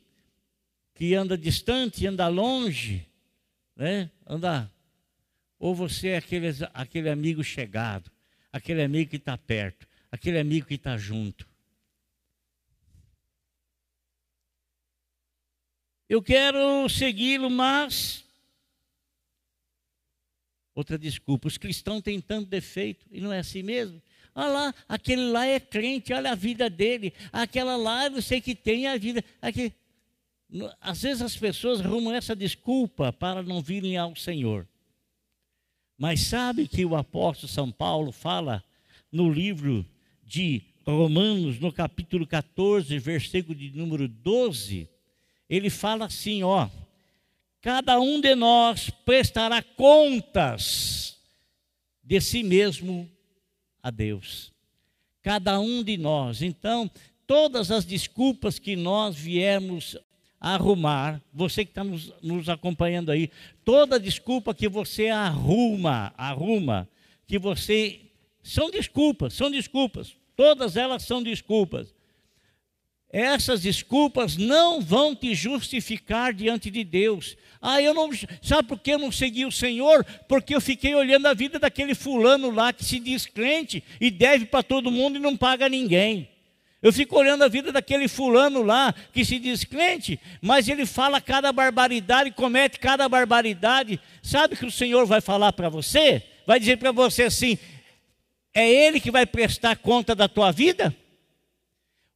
que 0.95 1.15
anda 1.15 1.37
distante, 1.37 2.05
anda 2.05 2.27
longe, 2.27 3.07
né? 3.75 4.09
Anda. 4.25 4.71
Ou 5.57 5.73
você 5.73 6.09
é 6.09 6.17
aquele, 6.17 6.47
aquele 6.73 7.09
amigo 7.09 7.43
chegado, 7.43 8.11
aquele 8.51 8.83
amigo 8.83 9.11
que 9.11 9.15
está 9.15 9.37
perto, 9.37 9.87
aquele 10.11 10.39
amigo 10.39 10.67
que 10.67 10.75
está 10.75 10.97
junto. 10.97 11.47
Eu 16.09 16.21
quero 16.21 16.87
segui-lo, 16.89 17.49
mas. 17.49 18.25
Outra 20.75 20.97
desculpa, 20.97 21.47
os 21.47 21.57
cristãos 21.57 22.01
têm 22.01 22.19
tanto 22.19 22.49
defeito, 22.49 23.05
e 23.09 23.21
não 23.21 23.31
é 23.31 23.39
assim 23.39 23.63
mesmo. 23.63 24.01
Olha 24.35 24.47
lá, 24.47 24.75
aquele 24.87 25.29
lá 25.29 25.45
é 25.45 25.59
crente, 25.59 26.13
olha 26.13 26.31
a 26.31 26.35
vida 26.35 26.69
dele. 26.69 27.13
Aquela 27.31 27.75
lá, 27.75 28.07
eu 28.07 28.21
sei 28.21 28.41
que 28.41 28.55
tem 28.55 28.87
a 28.87 28.97
vida. 28.97 29.23
Aqui. 29.41 29.71
Às 30.79 31.01
vezes 31.01 31.21
as 31.21 31.35
pessoas 31.35 31.81
arrumam 31.81 32.13
essa 32.13 32.35
desculpa 32.35 33.11
para 33.11 33.41
não 33.41 33.61
virem 33.61 33.97
ao 33.97 34.15
Senhor. 34.15 34.67
Mas 35.97 36.21
sabe 36.21 36.67
que 36.67 36.85
o 36.85 36.95
apóstolo 36.95 37.51
São 37.51 37.71
Paulo 37.71 38.11
fala 38.11 38.63
no 39.11 39.31
livro 39.31 39.85
de 40.23 40.63
Romanos, 40.85 41.59
no 41.59 41.71
capítulo 41.71 42.27
14, 42.27 42.97
versículo 42.99 43.55
de 43.57 43.71
número 43.71 44.07
12, 44.07 44.89
ele 45.49 45.69
fala 45.69 46.05
assim, 46.05 46.43
ó: 46.43 46.67
Cada 47.61 47.99
um 47.99 48.19
de 48.19 48.35
nós 48.35 48.89
prestará 48.89 49.61
contas 49.61 51.17
de 52.03 52.19
si 52.19 52.43
mesmo 52.43 53.09
a 53.83 53.91
Deus. 53.91 54.51
Cada 55.21 55.59
um 55.59 55.83
de 55.83 55.97
nós. 55.97 56.41
Então, 56.41 56.89
todas 57.27 57.69
as 57.69 57.85
desculpas 57.85 58.57
que 58.57 58.75
nós 58.75 59.15
viemos 59.15 59.97
arrumar, 60.39 61.21
você 61.33 61.63
que 61.63 61.71
está 61.71 61.83
nos, 61.83 62.11
nos, 62.21 62.49
acompanhando 62.49 63.11
aí, 63.11 63.29
toda 63.63 63.99
desculpa 63.99 64.53
que 64.53 64.67
você 64.67 65.09
arruma, 65.09 66.13
arruma, 66.17 66.87
que 67.27 67.37
você. 67.37 67.99
São 68.41 68.69
desculpas, 68.69 69.33
são 69.33 69.49
desculpas. 69.51 70.15
Todas 70.35 70.75
elas 70.75 71.03
são 71.03 71.21
desculpas 71.21 71.93
essas 73.13 73.61
desculpas 73.61 74.35
não 74.35 74.81
vão 74.81 75.15
te 75.15 75.35
justificar 75.35 76.33
diante 76.33 76.71
de 76.71 76.83
Deus. 76.83 77.37
Ah, 77.61 77.79
eu 77.79 77.93
não. 77.93 78.09
Sabe 78.41 78.67
por 78.67 78.79
que 78.79 78.91
eu 78.91 78.97
não 78.97 79.11
segui 79.11 79.45
o 79.45 79.51
Senhor? 79.51 80.03
Porque 80.27 80.55
eu 80.55 80.59
fiquei 80.59 80.95
olhando 80.95 81.27
a 81.27 81.33
vida 81.35 81.59
daquele 81.59 81.93
fulano 81.93 82.49
lá 82.49 82.73
que 82.73 82.83
se 82.83 82.97
diz 82.97 83.27
crente 83.27 83.83
e 84.01 84.09
deve 84.09 84.47
para 84.47 84.63
todo 84.63 84.89
mundo 84.89 85.17
e 85.17 85.21
não 85.21 85.37
paga 85.37 85.69
ninguém. 85.69 86.27
Eu 86.81 86.91
fico 86.91 87.15
olhando 87.15 87.43
a 87.43 87.47
vida 87.47 87.71
daquele 87.71 88.07
fulano 88.07 88.63
lá 88.63 88.93
que 89.13 89.23
se 89.23 89.37
diz 89.37 89.63
crente, 89.63 90.19
mas 90.41 90.67
ele 90.67 90.85
fala 90.85 91.21
cada 91.21 91.53
barbaridade, 91.53 92.31
comete 92.31 92.79
cada 92.79 93.07
barbaridade. 93.07 93.99
Sabe 94.23 94.57
que 94.57 94.65
o 94.65 94.71
Senhor 94.71 95.05
vai 95.05 95.21
falar 95.21 95.53
para 95.53 95.69
você? 95.69 96.23
Vai 96.47 96.59
dizer 96.59 96.77
para 96.77 96.91
você 96.91 97.23
assim: 97.23 97.59
é 98.55 98.67
Ele 98.67 98.99
que 98.99 99.11
vai 99.11 99.27
prestar 99.27 99.75
conta 99.77 100.15
da 100.15 100.27
tua 100.27 100.51
vida? 100.51 100.93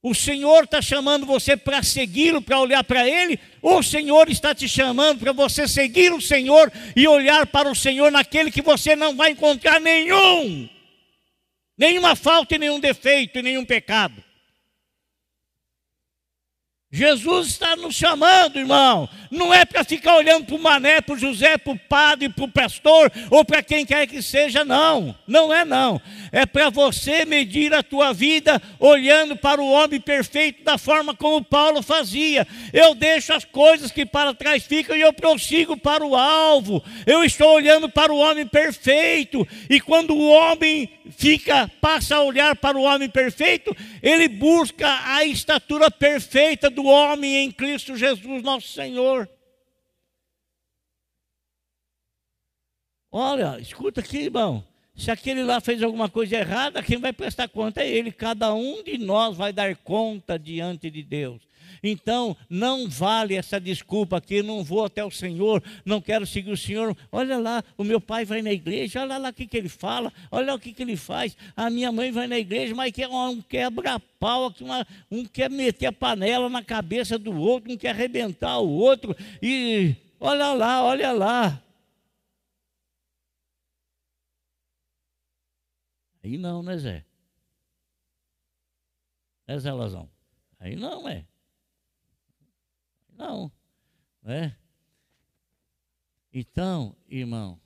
O 0.02 0.14
Senhor 0.14 0.64
está 0.64 0.82
chamando 0.82 1.26
você 1.26 1.58
para 1.58 1.82
segui-lo, 1.82 2.42
para 2.42 2.60
olhar 2.60 2.84
para 2.84 3.08
Ele, 3.08 3.40
ou 3.62 3.80
o 3.80 3.84
Senhor 3.84 4.30
está 4.30 4.54
te 4.54 4.68
chamando 4.68 5.20
para 5.20 5.32
você 5.32 5.68
seguir 5.68 6.14
o 6.14 6.22
Senhor 6.22 6.72
e 6.96 7.08
olhar 7.08 7.48
para 7.48 7.70
o 7.70 7.76
Senhor 7.76 8.12
naquele 8.12 8.52
que 8.52 8.62
você 8.62 8.96
não 8.96 9.16
vai 9.16 9.32
encontrar 9.32 9.82
nenhum, 9.82 10.70
nenhuma 11.78 12.16
falta 12.16 12.56
e 12.56 12.60
nenhum 12.60 12.80
defeito 12.80 13.40
e 13.40 13.42
nenhum 13.42 13.66
pecado. 13.66 14.27
Jesus 16.90 17.48
está 17.48 17.76
nos 17.76 17.96
chamando, 17.96 18.58
irmão. 18.58 19.10
Não 19.30 19.54
é 19.54 19.66
para 19.66 19.84
ficar 19.84 20.16
olhando 20.16 20.46
para 20.46 20.56
o 20.56 20.60
Mané, 20.60 21.02
para 21.02 21.16
o 21.16 21.20
José, 21.20 21.58
para 21.58 21.74
o 21.74 21.78
padre, 21.78 22.30
para 22.30 22.46
o 22.46 22.52
pastor 22.52 23.12
ou 23.30 23.44
para 23.44 23.62
quem 23.62 23.86
quer 23.86 24.08
que 24.08 24.22
seja, 24.22 24.64
não. 24.64 25.14
Não 25.28 25.54
é 25.54 25.66
não. 25.66 26.02
É 26.32 26.46
para 26.46 26.70
você 26.70 27.26
medir 27.26 27.74
a 27.74 27.84
tua 27.84 28.14
vida 28.14 28.62
olhando 28.80 29.36
para 29.36 29.62
o 29.62 29.70
homem 29.70 30.00
perfeito 30.00 30.64
da 30.64 30.78
forma 30.78 31.14
como 31.14 31.44
Paulo 31.44 31.82
fazia. 31.82 32.48
Eu 32.72 32.96
deixo 32.96 33.34
as 33.34 33.44
coisas 33.44 33.92
que 33.92 34.06
para 34.06 34.34
trás 34.34 34.64
ficam 34.64 34.96
e 34.96 35.02
eu 35.02 35.12
prossigo 35.12 35.76
para 35.76 36.06
o 36.06 36.16
alvo. 36.16 36.82
Eu 37.06 37.22
estou 37.22 37.54
olhando 37.54 37.90
para 37.90 38.14
o 38.14 38.18
homem 38.18 38.48
perfeito 38.48 39.46
e 39.70 39.82
quando 39.82 40.16
o 40.16 40.30
homem 40.30 40.90
fica 41.12 41.68
passa 41.82 42.16
a 42.16 42.24
olhar 42.24 42.56
para 42.56 42.78
o 42.78 42.84
homem 42.84 43.10
perfeito, 43.10 43.76
ele 44.02 44.28
busca 44.28 44.88
a 45.06 45.26
estatura 45.26 45.90
perfeita 45.90 46.70
do 46.70 46.86
homem 46.86 47.46
em 47.46 47.52
Cristo 47.52 47.96
Jesus, 47.96 48.44
nosso 48.44 48.68
Senhor. 48.68 49.30
Olha, 53.12 53.60
escuta 53.60 54.02
aqui, 54.02 54.24
irmão. 54.24 54.64
Se 54.96 55.12
aquele 55.12 55.44
lá 55.44 55.62
fez 55.62 55.82
alguma 55.84 56.10
coisa 56.10 56.38
errada, 56.38 56.82
quem 56.82 56.98
vai 56.98 57.14
prestar 57.14 57.48
conta 57.48 57.82
é 57.82 57.90
ele. 57.90 58.12
Cada 58.12 58.54
um 58.54 58.84
de 58.84 58.98
nós 58.98 59.38
vai 59.38 59.54
dar 59.54 59.76
conta 59.78 60.38
diante 60.38 60.90
de 60.90 61.04
Deus. 61.04 61.47
Então, 61.84 62.36
não 62.50 62.88
vale 62.88 63.36
essa 63.36 63.60
desculpa 63.60 64.20
que 64.22 64.42
não 64.42 64.64
vou 64.64 64.86
até 64.86 65.04
o 65.04 65.12
Senhor, 65.12 65.64
não 65.86 66.02
quero 66.02 66.26
seguir 66.26 66.52
o 66.52 66.58
Senhor. 66.58 66.96
Olha 67.12 67.38
lá, 67.38 67.64
o 67.78 67.84
meu 67.84 68.00
pai 68.00 68.26
vai 68.26 68.42
na 68.42 68.52
igreja, 68.52 69.02
olha 69.02 69.18
lá 69.18 69.30
o 69.30 69.34
que, 69.34 69.48
que 69.48 69.58
ele 69.58 69.70
fala, 69.70 70.12
olha 70.32 70.54
o 70.54 70.60
que, 70.60 70.74
que 70.74 70.82
ele 70.82 70.98
faz. 70.98 71.36
A 71.56 71.70
minha 71.70 71.92
mãe 71.92 72.12
vai 72.12 72.28
na 72.28 72.38
igreja, 72.38 72.74
mas 72.76 72.92
quer 72.92 73.08
um 73.08 73.42
quebra-pau, 73.42 74.54
um 75.12 75.26
quer 75.26 75.50
meter 75.50 75.88
a 75.88 75.92
panela 75.92 76.50
na 76.50 76.64
cabeça 76.64 77.18
do 77.18 77.36
outro, 77.38 77.72
um 77.72 77.78
quer 77.78 77.90
arrebentar 77.90 78.60
o 78.60 78.70
outro. 78.70 79.16
E 79.42 79.96
olha 80.20 80.54
lá, 80.54 80.84
olha 80.84 81.12
lá. 81.12 81.64
Aí 86.24 86.38
não, 86.38 86.62
né, 86.62 86.78
Zé? 86.78 87.06
É 89.48 89.58
Zé 89.58 89.72
Lazão? 89.72 90.10
Aí 90.60 90.76
não, 90.76 91.08
é. 91.08 91.26
Não. 93.18 93.52
É? 94.24 94.54
Então, 96.34 96.96
irmão, 97.10 97.60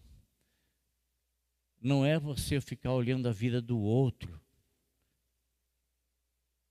não 1.82 2.06
é 2.06 2.18
você 2.18 2.62
ficar 2.62 2.94
olhando 2.94 3.28
a 3.28 3.32
vida 3.32 3.62
do 3.62 3.80
outro. 3.80 4.40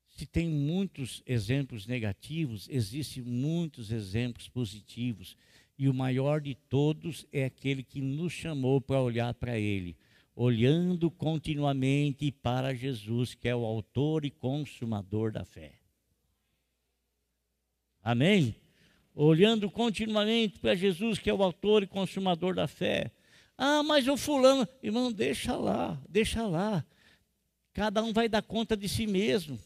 Se 0.09 0.27
tem 0.27 0.49
muitos 0.49 1.23
exemplos 1.27 1.87
negativos, 1.87 2.69
existem 2.71 3.23
muitos 3.23 3.91
exemplos 3.91 4.49
positivos. 4.49 5.37
E 5.79 5.89
o 5.89 5.95
maior 5.95 6.41
de 6.41 6.55
todos 6.55 7.27
é 7.33 7.45
aquele 7.45 7.83
que 7.83 8.01
nos 8.01 8.33
chamou 8.33 8.81
para 8.81 9.01
olhar 9.01 9.35
para 9.35 9.59
Ele 9.59 9.97
olhando 10.35 11.11
continuamente 11.11 12.33
para 12.33 12.75
Jesus, 12.75 13.35
que 13.35 13.47
é 13.47 13.55
o 13.55 13.63
autor 13.63 14.25
e 14.25 14.31
consumador 14.31 15.31
da 15.31 15.45
fé. 15.45 15.75
Amém? 18.03 18.55
Olhando 19.23 19.71
continuamente 19.71 20.59
para 20.59 20.75
Jesus, 20.75 21.19
que 21.19 21.29
é 21.29 21.35
o 21.35 21.43
autor 21.43 21.83
e 21.83 21.87
consumador 21.87 22.55
da 22.55 22.67
fé. 22.67 23.11
Ah, 23.59 23.83
mas 23.83 24.09
o 24.09 24.17
fulano, 24.17 24.67
irmão, 24.83 25.13
deixa 25.13 25.55
lá, 25.55 26.01
deixa 26.09 26.47
lá. 26.47 26.83
Cada 27.75 28.03
um 28.03 28.15
vai 28.15 28.31
dar 28.31 28.41
conta 28.41 28.75
de 28.75 28.89
si 28.89 29.07
mesmo. 29.07 29.59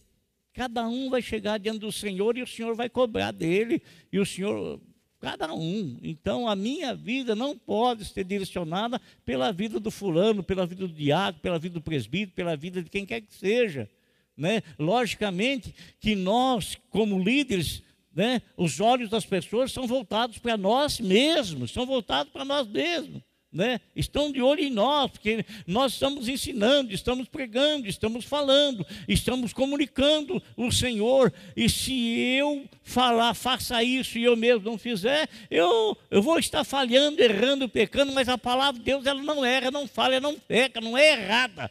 Cada 0.53 0.88
um 0.88 1.09
vai 1.09 1.23
chegar 1.23 1.59
diante 1.59 1.79
do 1.79 1.93
Senhor 1.93 2.37
e 2.37 2.43
o 2.43 2.47
Senhor 2.49 2.75
vai 2.75 2.88
cobrar 2.88 3.31
dele. 3.31 3.81
E 4.12 4.19
o 4.19 4.27
Senhor 4.27 4.81
Cada 5.21 5.55
um. 5.55 5.99
Então 6.03 6.49
a 6.49 6.57
minha 6.57 6.93
vida 6.93 7.37
não 7.37 7.57
pode 7.57 8.05
ser 8.05 8.25
direcionada 8.25 9.01
pela 9.25 9.53
vida 9.53 9.79
do 9.79 9.90
fulano, 9.90 10.43
pela 10.43 10.67
vida 10.67 10.87
do 10.87 10.93
diácono, 10.93 11.40
pela 11.40 11.59
vida 11.61 11.75
do 11.75 11.81
presbítero, 11.81 12.35
pela 12.35 12.57
vida 12.57 12.83
de 12.83 12.90
quem 12.90 13.07
quer 13.07 13.21
que 13.21 13.33
seja. 13.33 13.88
Né? 14.37 14.62
Logicamente 14.79 15.73
que 16.01 16.17
nós, 16.17 16.77
como 16.90 17.23
líderes, 17.23 17.84
né, 18.14 18.42
os 18.57 18.81
olhos 18.81 19.11
das 19.11 19.24
pessoas 19.24 19.72
são 19.72 19.87
voltados 19.87 20.38
para 20.38 20.57
nós 20.57 21.00
mesmos, 21.00 21.72
são 21.72 21.85
voltados 21.85 22.33
para 22.33 22.44
nós 22.44 22.66
mesmos 22.68 23.22
né, 23.55 23.81
estão 23.94 24.33
de 24.33 24.42
olho 24.42 24.64
em 24.64 24.70
nós, 24.70 25.12
porque 25.12 25.46
nós 25.64 25.92
estamos 25.92 26.27
ensinando, 26.27 26.92
estamos 26.92 27.29
pregando, 27.29 27.87
estamos 27.87 28.24
falando, 28.24 28.85
estamos 29.07 29.53
comunicando 29.53 30.42
o 30.57 30.72
Senhor. 30.72 31.33
E 31.57 31.68
se 31.68 31.92
eu 32.37 32.68
falar, 32.83 33.33
faça 33.33 33.81
isso 33.85 34.18
e 34.18 34.24
eu 34.24 34.37
mesmo 34.37 34.64
não 34.64 34.77
fizer, 34.77 35.29
eu, 35.48 35.96
eu 36.11 36.20
vou 36.20 36.40
estar 36.40 36.64
falhando, 36.64 37.22
errando, 37.22 37.68
pecando, 37.68 38.12
mas 38.12 38.29
a 38.29 38.37
palavra 38.37 38.81
de 38.81 38.85
Deus 38.85 39.07
ela 39.07 39.22
não 39.22 39.44
erra, 39.44 39.70
não 39.70 39.87
falha, 39.87 40.20
não 40.20 40.37
peca, 40.37 40.81
não 40.81 40.98
é 40.98 41.12
errada, 41.12 41.70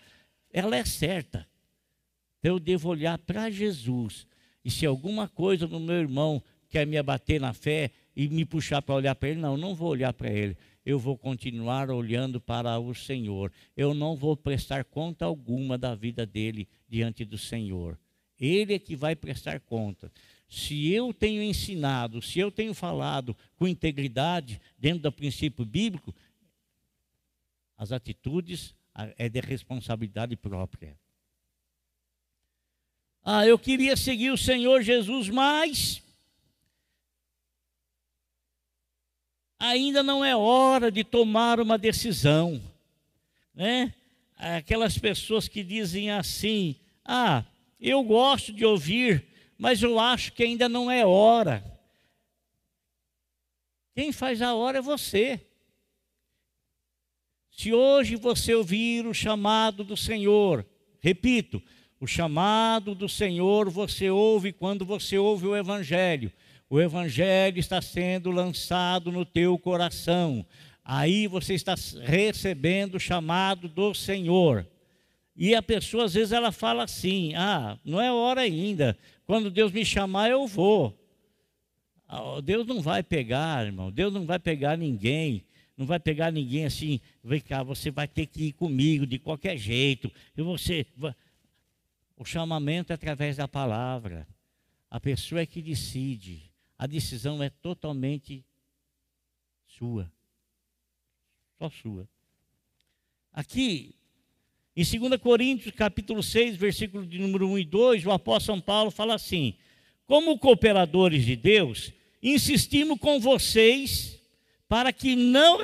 ela 0.53 0.77
é 0.77 0.86
certa. 0.86 1.45
Eu 2.41 2.60
devo 2.60 2.89
olhar 2.89 3.17
para 3.17 3.49
Jesus. 3.49 4.25
E 4.63 4.71
se 4.71 4.86
alguma 4.86 5.28
coisa 5.28 5.67
no 5.67 5.80
meu 5.80 5.95
irmão 5.95 6.41
quer 6.69 6.88
me 6.88 6.97
abater 6.97 7.39
na 7.39 7.54
fé 7.54 7.91
e 8.15 8.28
me 8.28 8.45
puxar 8.45 8.82
para 8.82 8.95
olhar 8.95 9.15
para 9.15 9.30
ele, 9.30 9.39
não, 9.39 9.58
não 9.58 9.76
vou 9.76 9.89
olhar 9.89 10.13
para 10.13 10.32
ele 10.32 10.58
eu 10.86 10.99
vou 10.99 11.17
continuar 11.17 11.89
olhando 11.89 12.41
para 12.41 12.78
o 12.80 12.93
Senhor. 12.93 13.52
Eu 13.76 13.93
não 13.93 14.15
vou 14.15 14.36
prestar 14.36 14.84
conta 14.84 15.26
alguma 15.26 15.78
da 15.78 15.95
vida 15.95 16.26
dele 16.26 16.67
diante 16.88 17.23
do 17.23 17.38
Senhor. 17.38 17.97
Ele 18.39 18.73
é 18.73 18.80
que 18.80 18.95
vai 18.95 19.15
prestar 19.15 19.60
conta. 19.62 20.12
Se 20.49 20.91
eu 20.91 21.13
tenho 21.13 21.41
ensinado, 21.41 22.21
se 22.21 22.39
eu 22.39 22.52
tenho 22.52 22.73
falado 22.73 23.36
com 23.56 23.67
integridade 23.67 24.62
dentro 24.78 25.04
do 25.04 25.12
princípio 25.12 25.65
bíblico, 25.65 26.13
as 27.78 27.91
atitudes 27.91 28.76
é 29.17 29.30
de 29.30 29.39
responsabilidade 29.39 30.36
própria. 30.36 30.95
Ah, 33.23 33.47
eu 33.47 33.57
queria 33.57 33.95
seguir 33.95 34.31
o 34.31 34.38
Senhor 34.38 34.81
Jesus, 34.81 35.29
mas 35.29 36.03
ainda 39.57 40.03
não 40.03 40.25
é 40.25 40.36
hora 40.36 40.91
de 40.91 41.05
tomar 41.05 41.59
uma 41.62 41.77
decisão. 41.77 42.62
Né? 43.55 43.93
Aquelas 44.36 44.97
pessoas 44.97 45.47
que 45.47 45.63
dizem 45.63 46.12
assim: 46.12 46.75
ah, 47.05 47.45
eu 47.79 48.03
gosto 48.03 48.51
de 48.51 48.65
ouvir, 48.65 49.25
mas 49.57 49.81
eu 49.81 49.97
acho 49.99 50.33
que 50.33 50.43
ainda 50.43 50.67
não 50.67 50.91
é 50.91 51.05
hora. 51.05 51.63
Quem 53.95 54.12
faz 54.12 54.41
a 54.41 54.53
hora 54.53 54.79
é 54.79 54.81
você. 54.81 55.39
Se 57.51 57.71
hoje 57.71 58.15
você 58.15 58.53
ouvir 58.53 59.05
o 59.05 59.13
chamado 59.13 59.83
do 59.83 59.95
Senhor, 59.95 60.65
repito, 60.99 61.62
o 62.03 62.07
chamado 62.07 62.93
do 62.93 63.07
Senhor 63.07 63.69
você 63.69 64.09
ouve 64.09 64.51
quando 64.51 64.85
você 64.85 65.17
ouve 65.17 65.47
o 65.47 65.55
Evangelho 65.55 66.31
o 66.73 66.81
evangelho 66.81 67.59
está 67.59 67.79
sendo 67.83 68.31
lançado 68.31 69.11
no 69.11 69.23
teu 69.23 69.59
coração. 69.59 70.43
Aí 70.83 71.27
você 71.27 71.53
está 71.53 71.75
recebendo 72.01 72.95
o 72.95 72.99
chamado 72.99 73.69
do 73.69 73.93
Senhor. 73.93 74.65
E 75.35 75.53
a 75.53 75.61
pessoa 75.61 76.05
às 76.05 76.15
vezes 76.15 76.31
ela 76.31 76.51
fala 76.51 76.83
assim: 76.83 77.35
"Ah, 77.35 77.77
não 77.85 78.01
é 78.01 78.11
hora 78.11 78.41
ainda. 78.41 78.97
Quando 79.23 79.51
Deus 79.51 79.71
me 79.71 79.85
chamar 79.85 80.31
eu 80.31 80.47
vou". 80.47 80.97
Ah, 82.07 82.41
Deus 82.43 82.65
não 82.65 82.81
vai 82.81 83.03
pegar, 83.03 83.67
irmão. 83.67 83.91
Deus 83.91 84.11
não 84.11 84.25
vai 84.25 84.39
pegar 84.39 84.75
ninguém. 84.75 85.43
Não 85.77 85.85
vai 85.85 85.99
pegar 85.99 86.31
ninguém 86.31 86.65
assim, 86.65 86.99
vem 87.23 87.39
cá, 87.39 87.61
você 87.61 87.91
vai 87.91 88.07
ter 88.07 88.25
que 88.27 88.45
ir 88.45 88.53
comigo 88.53 89.05
de 89.05 89.19
qualquer 89.19 89.57
jeito. 89.57 90.11
E 90.35 90.41
você 90.41 90.87
o 92.17 92.26
chamamento 92.26 92.91
é 92.91 92.95
através 92.95 93.38
da 93.38 93.47
palavra. 93.47 94.28
A 94.89 94.99
pessoa 94.99 95.41
é 95.41 95.45
que 95.45 95.62
decide 95.62 96.54
a 96.78 96.86
decisão 96.86 97.41
é 97.41 97.49
totalmente 97.49 98.43
sua. 99.65 100.12
Só 101.58 101.69
sua. 101.69 102.10
Aqui, 103.32 103.95
em 104.76 104.84
2 104.84 105.21
Coríntios, 105.21 105.73
capítulo 105.73 106.21
6, 106.21 106.58
versículo 106.58 107.06
de 107.06 107.19
número 107.19 107.47
1 107.47 107.60
e 107.60 107.65
2, 107.65 108.06
o 108.06 108.12
apóstolo 108.12 108.58
São 108.58 108.62
Paulo 108.62 108.91
fala 108.91 109.15
assim: 109.15 109.56
Como 110.06 110.38
cooperadores 110.38 111.26
de 111.26 111.36
Deus, 111.36 111.93
insistimos 112.21 112.99
com 112.99 113.19
vocês 113.19 114.19
para 114.67 114.91
que 114.91 115.15
não 115.15 115.60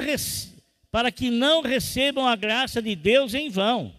para 0.89 1.11
que 1.11 1.29
não 1.29 1.61
recebam 1.61 2.25
a 2.25 2.35
graça 2.35 2.81
de 2.81 2.95
Deus 2.95 3.33
em 3.33 3.49
vão. 3.49 3.93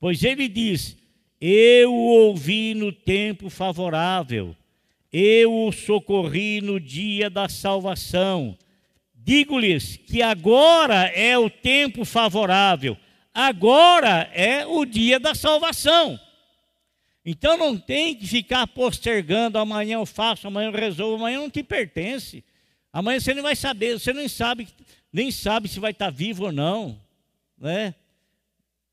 Pois 0.00 0.24
ele 0.24 0.48
diz: 0.48 0.96
Eu 1.40 1.92
ouvi 1.92 2.74
no 2.74 2.92
tempo 2.92 3.50
favorável 3.50 4.56
eu 5.18 5.66
o 5.66 5.72
socorri 5.72 6.60
no 6.60 6.78
dia 6.78 7.30
da 7.30 7.48
salvação. 7.48 8.54
Digo-lhes 9.14 9.96
que 9.96 10.20
agora 10.20 11.06
é 11.06 11.38
o 11.38 11.48
tempo 11.48 12.04
favorável, 12.04 12.98
agora 13.32 14.30
é 14.34 14.66
o 14.66 14.84
dia 14.84 15.18
da 15.18 15.34
salvação. 15.34 16.20
Então 17.24 17.56
não 17.56 17.78
tem 17.78 18.14
que 18.14 18.26
ficar 18.26 18.66
postergando, 18.66 19.58
amanhã 19.58 19.94
eu 19.94 20.04
faço, 20.04 20.46
amanhã 20.46 20.68
eu 20.68 20.72
resolvo, 20.72 21.16
amanhã 21.16 21.38
não 21.38 21.50
te 21.50 21.62
pertence. 21.62 22.44
Amanhã 22.92 23.18
você 23.18 23.32
não 23.32 23.42
vai 23.42 23.56
saber, 23.56 23.98
você 23.98 24.12
nem 24.12 24.28
sabe, 24.28 24.68
nem 25.10 25.30
sabe 25.30 25.66
se 25.66 25.80
vai 25.80 25.92
estar 25.92 26.10
vivo 26.10 26.44
ou 26.44 26.52
não, 26.52 27.00
né? 27.58 27.94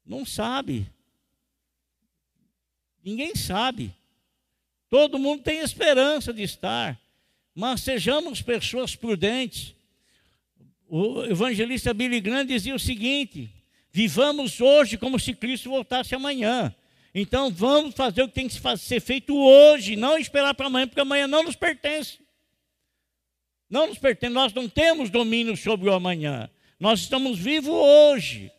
Não 0.06 0.25
sabe. 0.25 0.88
Ninguém 3.03 3.35
sabe. 3.35 3.93
Todo 4.89 5.19
mundo 5.19 5.41
tem 5.41 5.59
esperança 5.59 6.31
de 6.31 6.43
estar, 6.43 6.99
mas 7.53 7.81
sejamos 7.81 8.41
pessoas 8.41 8.95
prudentes. 8.95 9.73
O 10.87 11.23
evangelista 11.23 11.93
Billy 11.93 12.21
Graham 12.21 12.45
dizia 12.45 12.75
o 12.75 12.79
seguinte: 12.79 13.49
vivamos 13.91 14.61
hoje 14.61 14.97
como 14.97 15.19
se 15.19 15.33
Cristo 15.33 15.69
voltasse 15.69 16.13
amanhã. 16.13 16.73
Então 17.13 17.51
vamos 17.51 17.93
fazer 17.93 18.23
o 18.23 18.27
que 18.27 18.33
tem 18.33 18.47
que 18.47 18.59
ser 18.77 18.99
feito 18.99 19.35
hoje, 19.35 19.95
não 19.95 20.17
esperar 20.17 20.53
para 20.53 20.67
amanhã, 20.67 20.87
porque 20.87 21.01
amanhã 21.01 21.27
não 21.27 21.43
nos 21.43 21.55
pertence. 21.55 22.19
Não 23.69 23.87
nos 23.87 23.97
pertence, 23.97 24.33
nós 24.33 24.53
não 24.53 24.69
temos 24.69 25.09
domínio 25.09 25.57
sobre 25.57 25.89
o 25.89 25.93
amanhã. 25.93 26.49
Nós 26.79 26.99
estamos 26.99 27.39
vivos 27.39 27.73
hoje. 27.73 28.51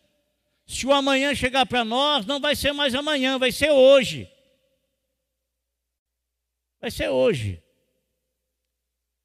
se 0.67 0.87
o 0.87 0.93
amanhã 0.93 1.35
chegar 1.35 1.67
para 1.67 1.85
nós, 1.85 2.27
não 2.27 2.41
vai 2.41 2.57
ser 2.57 2.73
mais 2.73 2.95
amanhã, 2.95 3.39
vai 3.39 3.53
ser 3.53 3.71
hoje. 3.71 4.29
Vai 6.85 6.91
ser 6.91 7.09
hoje. 7.09 7.63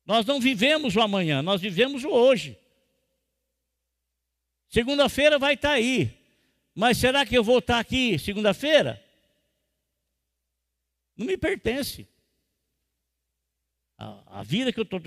Nós 0.06 0.26
não 0.26 0.40
vivemos 0.40 0.96
o 0.96 1.02
amanhã, 1.02 1.42
nós 1.42 1.60
vivemos 1.60 2.06
o 2.06 2.10
hoje. 2.10 2.58
Segunda-feira 4.70 5.38
vai 5.38 5.56
estar 5.56 5.72
tá 5.72 5.74
aí. 5.74 6.18
Mas 6.74 6.98
será 6.98 7.26
que 7.26 7.38
eu 7.38 7.44
vou 7.44 7.60
estar 7.60 7.74
tá 7.74 7.80
aqui 7.82 8.18
segunda-feira? 8.18 9.06
Não 11.18 11.26
me 11.26 11.36
pertence. 11.36 12.08
A, 13.98 14.40
a 14.40 14.42
vida 14.42 14.72
que 14.72 14.80
eu 14.80 14.84
estou 14.84 15.02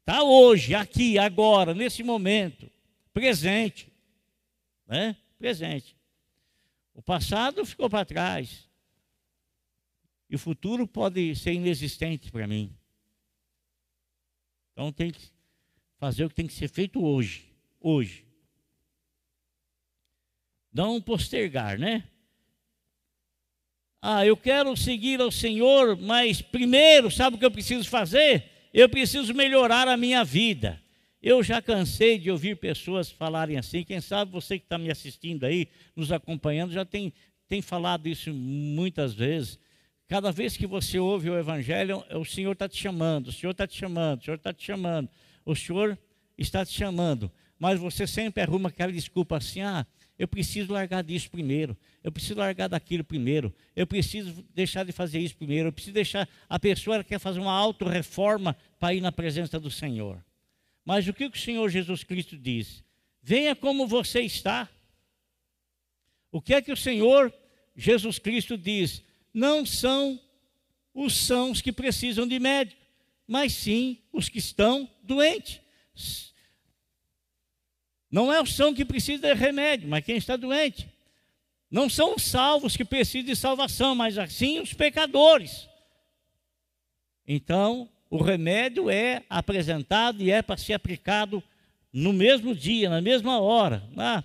está 0.00 0.22
hoje, 0.22 0.74
aqui, 0.74 1.18
agora, 1.18 1.72
nesse 1.72 2.02
momento, 2.02 2.70
presente. 3.14 3.90
Né? 4.86 5.16
Presente. 5.38 5.96
O 6.92 7.00
passado 7.00 7.64
ficou 7.64 7.88
para 7.88 8.04
trás. 8.04 8.68
E 10.28 10.36
o 10.36 10.38
futuro 10.38 10.86
pode 10.86 11.34
ser 11.36 11.52
inexistente 11.52 12.30
para 12.30 12.46
mim. 12.46 12.74
Então 14.72 14.92
tem 14.92 15.10
que 15.10 15.20
fazer 15.98 16.24
o 16.24 16.28
que 16.28 16.34
tem 16.34 16.46
que 16.46 16.52
ser 16.52 16.68
feito 16.68 17.04
hoje. 17.04 17.52
Hoje. 17.80 18.24
Não 20.72 21.00
postergar, 21.00 21.78
né? 21.78 22.08
Ah, 24.02 24.26
eu 24.26 24.36
quero 24.36 24.76
seguir 24.76 25.20
ao 25.20 25.30
Senhor, 25.30 25.96
mas 25.96 26.42
primeiro, 26.42 27.10
sabe 27.10 27.36
o 27.36 27.38
que 27.38 27.44
eu 27.44 27.50
preciso 27.50 27.88
fazer? 27.88 28.50
Eu 28.72 28.88
preciso 28.88 29.32
melhorar 29.32 29.88
a 29.88 29.96
minha 29.96 30.24
vida. 30.24 30.82
Eu 31.22 31.42
já 31.42 31.62
cansei 31.62 32.18
de 32.18 32.30
ouvir 32.30 32.56
pessoas 32.56 33.10
falarem 33.10 33.56
assim. 33.56 33.82
Quem 33.82 34.00
sabe 34.02 34.30
você 34.30 34.58
que 34.58 34.66
está 34.66 34.76
me 34.76 34.90
assistindo 34.90 35.44
aí, 35.44 35.68
nos 35.96 36.12
acompanhando, 36.12 36.72
já 36.72 36.84
tem, 36.84 37.14
tem 37.48 37.62
falado 37.62 38.06
isso 38.06 38.30
muitas 38.34 39.14
vezes. 39.14 39.58
Cada 40.06 40.30
vez 40.30 40.56
que 40.56 40.66
você 40.66 40.98
ouve 40.98 41.30
o 41.30 41.38
Evangelho, 41.38 42.04
o 42.10 42.24
Senhor 42.24 42.52
está 42.52 42.68
te 42.68 42.76
chamando, 42.76 43.28
o 43.28 43.32
Senhor 43.32 43.52
está 43.52 43.66
te 43.66 43.76
chamando, 43.76 44.20
o 44.20 44.24
Senhor 44.24 44.36
está 44.36 44.52
te 44.52 44.64
chamando, 44.64 45.08
o 45.46 45.56
Senhor 45.56 45.98
está 46.36 46.64
te 46.64 46.72
chamando. 46.72 47.32
Mas 47.58 47.80
você 47.80 48.06
sempre 48.06 48.42
arruma 48.42 48.68
aquela 48.68 48.92
desculpa 48.92 49.36
assim: 49.36 49.62
ah, 49.62 49.86
eu 50.18 50.28
preciso 50.28 50.72
largar 50.72 51.02
disso 51.02 51.30
primeiro. 51.30 51.76
Eu 52.02 52.12
preciso 52.12 52.38
largar 52.38 52.68
daquilo 52.68 53.02
primeiro. 53.02 53.54
Eu 53.74 53.86
preciso 53.86 54.44
deixar 54.54 54.84
de 54.84 54.92
fazer 54.92 55.18
isso 55.18 55.36
primeiro. 55.36 55.68
Eu 55.68 55.72
preciso 55.72 55.94
deixar. 55.94 56.28
A 56.48 56.58
pessoa 56.58 57.02
quer 57.02 57.18
fazer 57.18 57.40
uma 57.40 57.52
autorreforma 57.52 58.56
para 58.78 58.94
ir 58.94 59.00
na 59.00 59.10
presença 59.10 59.58
do 59.58 59.70
Senhor. 59.70 60.22
Mas 60.84 61.08
o 61.08 61.14
que 61.14 61.24
o 61.24 61.36
Senhor 61.36 61.68
Jesus 61.68 62.04
Cristo 62.04 62.36
diz? 62.36 62.84
Venha 63.22 63.56
como 63.56 63.86
você 63.86 64.20
está. 64.20 64.68
O 66.30 66.42
que 66.42 66.54
é 66.54 66.60
que 66.60 66.72
o 66.72 66.76
Senhor 66.76 67.32
Jesus 67.74 68.18
Cristo 68.18 68.58
diz? 68.58 69.02
Não 69.34 69.66
são 69.66 70.18
os 70.94 71.16
sãos 71.16 71.60
que 71.60 71.72
precisam 71.72 72.26
de 72.26 72.38
médico, 72.38 72.80
mas 73.26 73.52
sim 73.52 73.98
os 74.12 74.28
que 74.28 74.38
estão 74.38 74.88
doentes. 75.02 75.60
Não 78.08 78.32
é 78.32 78.40
o 78.40 78.46
são 78.46 78.72
que 78.72 78.84
precisa 78.84 79.22
de 79.22 79.34
remédio, 79.34 79.88
mas 79.88 80.04
quem 80.04 80.16
está 80.16 80.36
doente. 80.36 80.88
Não 81.68 81.88
são 81.90 82.14
os 82.14 82.22
salvos 82.22 82.76
que 82.76 82.84
precisam 82.84 83.26
de 83.26 83.34
salvação, 83.34 83.96
mas 83.96 84.16
assim 84.16 84.60
os 84.60 84.72
pecadores. 84.72 85.68
Então, 87.26 87.88
o 88.08 88.22
remédio 88.22 88.88
é 88.88 89.24
apresentado 89.28 90.22
e 90.22 90.30
é 90.30 90.42
para 90.42 90.56
ser 90.56 90.74
aplicado 90.74 91.42
no 91.92 92.12
mesmo 92.12 92.54
dia, 92.54 92.88
na 92.88 93.00
mesma 93.00 93.40
hora. 93.40 93.82
Ah, 93.96 94.22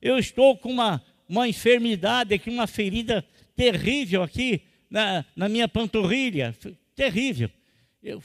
eu 0.00 0.18
estou 0.18 0.56
com 0.56 0.70
uma, 0.70 1.02
uma 1.28 1.48
enfermidade 1.48 2.32
aqui, 2.32 2.48
uma 2.48 2.68
ferida 2.68 3.26
terrível 3.56 4.22
aqui 4.22 4.62
na, 4.90 5.24
na 5.34 5.48
minha 5.48 5.68
panturrilha, 5.68 6.54
terrível. 6.94 7.50
Eu 8.02 8.22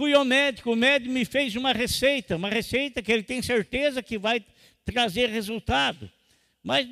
Fui 0.00 0.14
ao 0.14 0.24
médico, 0.24 0.72
o 0.72 0.76
médico 0.76 1.12
me 1.12 1.26
fez 1.26 1.54
uma 1.56 1.72
receita, 1.74 2.36
uma 2.36 2.48
receita 2.48 3.02
que 3.02 3.12
ele 3.12 3.22
tem 3.22 3.42
certeza 3.42 4.02
que 4.02 4.18
vai 4.18 4.42
trazer 4.82 5.28
resultado. 5.28 6.10
Mas 6.62 6.88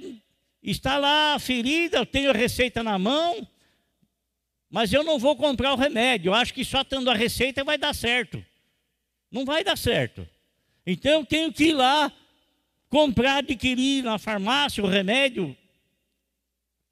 está 0.63 0.99
lá 0.99 1.35
a 1.35 1.39
ferida, 1.39 1.97
eu 1.97 2.05
tenho 2.05 2.29
a 2.29 2.35
receita 2.35 2.83
na 2.83 2.99
mão, 2.99 3.49
mas 4.69 4.93
eu 4.93 5.03
não 5.03 5.19
vou 5.19 5.35
comprar 5.37 5.73
o 5.73 5.77
remédio. 5.77 6.29
Eu 6.29 6.35
acho 6.35 6.53
que 6.53 6.63
só 6.63 6.85
tendo 6.85 7.11
a 7.11 7.15
receita 7.15 7.65
vai 7.65 7.79
dar 7.79 7.95
certo. 7.95 8.45
Não 9.31 9.47
vai 9.47 9.65
dar 9.65 9.79
certo. 9.79 10.29
Então 10.87 11.13
eu 11.13 11.25
tenho 11.25 11.51
que 11.51 11.69
ir 11.69 11.73
lá 11.73 12.13
comprar, 12.91 13.39
adquirir 13.39 14.05
na 14.05 14.19
farmácia 14.19 14.85
o 14.85 14.87
remédio 14.87 15.57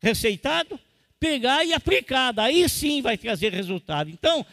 receitado 0.01 0.79
pegar 1.19 1.65
e 1.65 1.73
aplicar, 1.73 2.33
daí 2.33 2.69
sim 2.69 3.01
vai 3.01 3.17
trazer 3.17 3.53
resultado. 3.53 4.11
Então, 4.11 4.45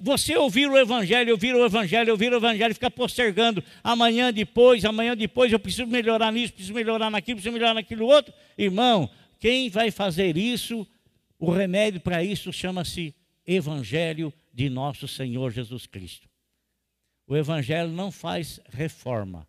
você 0.00 0.36
ouvir 0.36 0.68
o 0.68 0.78
Evangelho, 0.78 1.32
ouvir 1.32 1.54
o 1.54 1.64
Evangelho, 1.64 2.12
ouvir 2.12 2.32
o 2.32 2.36
Evangelho, 2.36 2.74
ficar 2.74 2.90
postergando 2.90 3.62
amanhã 3.82 4.32
depois, 4.32 4.84
amanhã 4.84 5.16
depois, 5.16 5.52
eu 5.52 5.58
preciso 5.58 5.86
melhorar 5.86 6.32
nisso, 6.32 6.52
preciso 6.52 6.74
melhorar 6.74 7.10
naquilo, 7.10 7.36
preciso 7.36 7.52
melhorar 7.52 7.74
naquilo 7.74 8.06
outro. 8.06 8.32
Irmão, 8.56 9.10
quem 9.38 9.68
vai 9.68 9.90
fazer 9.90 10.36
isso, 10.36 10.86
o 11.38 11.50
remédio 11.50 12.00
para 12.00 12.22
isso 12.22 12.52
chama-se 12.52 13.14
Evangelho 13.46 14.32
de 14.54 14.70
nosso 14.70 15.08
Senhor 15.08 15.50
Jesus 15.50 15.86
Cristo. 15.86 16.28
O 17.26 17.36
Evangelho 17.36 17.90
não 17.90 18.12
faz 18.12 18.60
reforma, 18.70 19.46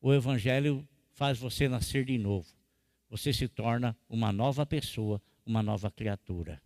o 0.00 0.12
Evangelho 0.12 0.86
faz 1.12 1.38
você 1.38 1.68
nascer 1.68 2.04
de 2.04 2.18
novo. 2.18 2.59
Você 3.10 3.32
se 3.32 3.48
torna 3.48 3.94
uma 4.08 4.32
nova 4.32 4.64
pessoa 4.64 5.20
uma 5.50 5.62
nova 5.62 5.90
criatura. 5.90 6.62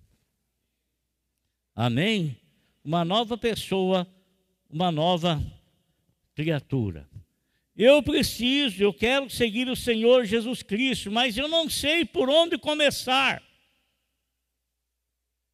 Amém? 1.74 2.38
Uma 2.84 3.04
nova 3.04 3.36
pessoa, 3.36 4.06
uma 4.68 4.92
nova 4.92 5.42
criatura. 6.34 7.08
Eu 7.74 8.02
preciso, 8.02 8.82
eu 8.82 8.92
quero 8.92 9.28
seguir 9.28 9.68
o 9.68 9.74
Senhor 9.74 10.24
Jesus 10.24 10.62
Cristo, 10.62 11.10
mas 11.10 11.36
eu 11.36 11.48
não 11.48 11.68
sei 11.68 12.04
por 12.04 12.28
onde 12.28 12.58
começar. 12.58 13.42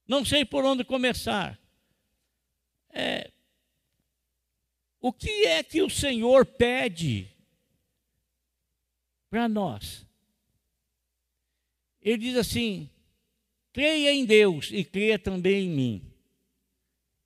Não 0.06 0.24
sei 0.24 0.44
por 0.44 0.64
onde 0.64 0.84
começar. 0.84 1.58
É, 2.92 3.30
o 5.00 5.12
que 5.12 5.46
é 5.46 5.62
que 5.62 5.80
o 5.80 5.88
Senhor 5.88 6.44
pede 6.44 7.30
para 9.30 9.48
nós? 9.48 10.09
Ele 12.00 12.18
diz 12.18 12.36
assim: 12.36 12.90
Creia 13.72 14.12
em 14.12 14.24
Deus 14.24 14.70
e 14.72 14.84
creia 14.84 15.18
também 15.18 15.66
em 15.66 15.70
mim. 15.70 16.12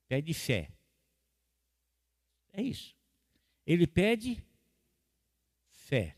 Pede 0.07 0.33
fé. 0.33 0.71
É 2.53 2.61
isso. 2.61 2.95
Ele 3.65 3.87
pede 3.87 4.43
fé. 5.69 6.15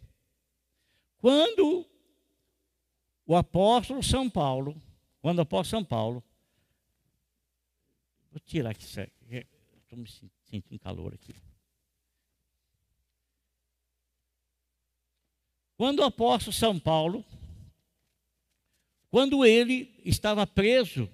Quando 1.17 1.85
o 3.25 3.35
apóstolo 3.35 4.03
São 4.03 4.29
Paulo, 4.29 4.79
quando 5.21 5.39
o 5.39 5.41
apóstolo 5.41 5.81
São 5.81 5.85
Paulo, 5.85 6.23
vou 8.31 8.39
tirar 8.39 8.71
aqui, 8.71 8.85
estou 8.85 9.97
me 9.97 10.07
sentindo 10.45 10.79
calor 10.79 11.13
aqui. 11.13 11.35
Quando 15.77 15.99
o 15.99 16.03
apóstolo 16.05 16.53
São 16.53 16.79
Paulo 16.79 17.23
quando 19.09 19.45
ele 19.45 19.89
estava 20.03 20.45
preso 20.45 21.09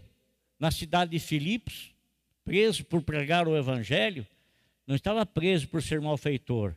na 0.59 0.71
cidade 0.71 1.11
de 1.11 1.19
Filipos, 1.19 1.93
preso 2.43 2.83
por 2.85 3.01
pregar 3.01 3.47
o 3.47 3.55
evangelho, 3.55 4.25
não 4.85 4.95
estava 4.95 5.25
preso 5.25 5.67
por 5.67 5.81
ser 5.81 6.01
malfeitor, 6.01 6.75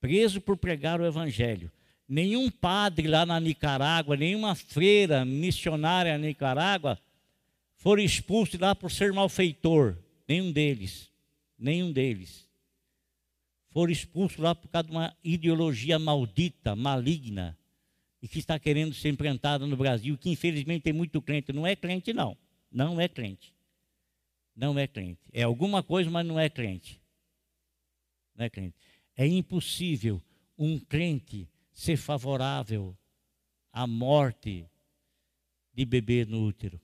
preso 0.00 0.40
por 0.40 0.56
pregar 0.56 1.00
o 1.00 1.06
evangelho. 1.06 1.70
Nenhum 2.08 2.50
padre 2.50 3.08
lá 3.08 3.26
na 3.26 3.40
Nicarágua, 3.40 4.16
nenhuma 4.16 4.54
freira 4.54 5.24
missionária 5.24 6.16
na 6.16 6.26
Nicarágua 6.26 6.98
foram 7.76 8.02
expulsos 8.02 8.58
lá 8.60 8.74
por 8.74 8.90
ser 8.90 9.12
malfeitor. 9.12 9.96
Nenhum 10.28 10.52
deles. 10.52 11.10
Nenhum 11.58 11.92
deles. 11.92 12.46
Foram 13.70 13.92
expulsos 13.92 14.38
lá 14.38 14.54
por 14.54 14.68
causa 14.68 14.88
de 14.88 14.92
uma 14.92 15.16
ideologia 15.24 15.98
maldita, 15.98 16.76
maligna 16.76 17.56
e 18.20 18.28
que 18.28 18.38
está 18.38 18.58
querendo 18.58 18.94
ser 18.94 19.10
implantada 19.10 19.66
no 19.66 19.76
Brasil, 19.76 20.16
que 20.16 20.30
infelizmente 20.30 20.82
tem 20.82 20.92
muito 20.92 21.20
crente. 21.20 21.52
Não 21.52 21.66
é 21.66 21.76
crente, 21.76 22.12
não. 22.12 22.36
Não 22.70 23.00
é 23.00 23.08
crente. 23.08 23.54
Não 24.54 24.78
é 24.78 24.86
crente. 24.86 25.20
É 25.32 25.42
alguma 25.42 25.82
coisa, 25.82 26.10
mas 26.10 26.26
não 26.26 26.40
é 26.40 26.48
crente. 26.48 27.00
Não 28.34 28.44
é 28.44 28.50
crente. 28.50 28.76
É 29.16 29.26
impossível 29.26 30.22
um 30.58 30.78
crente 30.78 31.48
ser 31.72 31.96
favorável 31.96 32.96
à 33.72 33.86
morte 33.86 34.66
de 35.74 35.84
bebê 35.84 36.24
no 36.24 36.42
útero, 36.42 36.80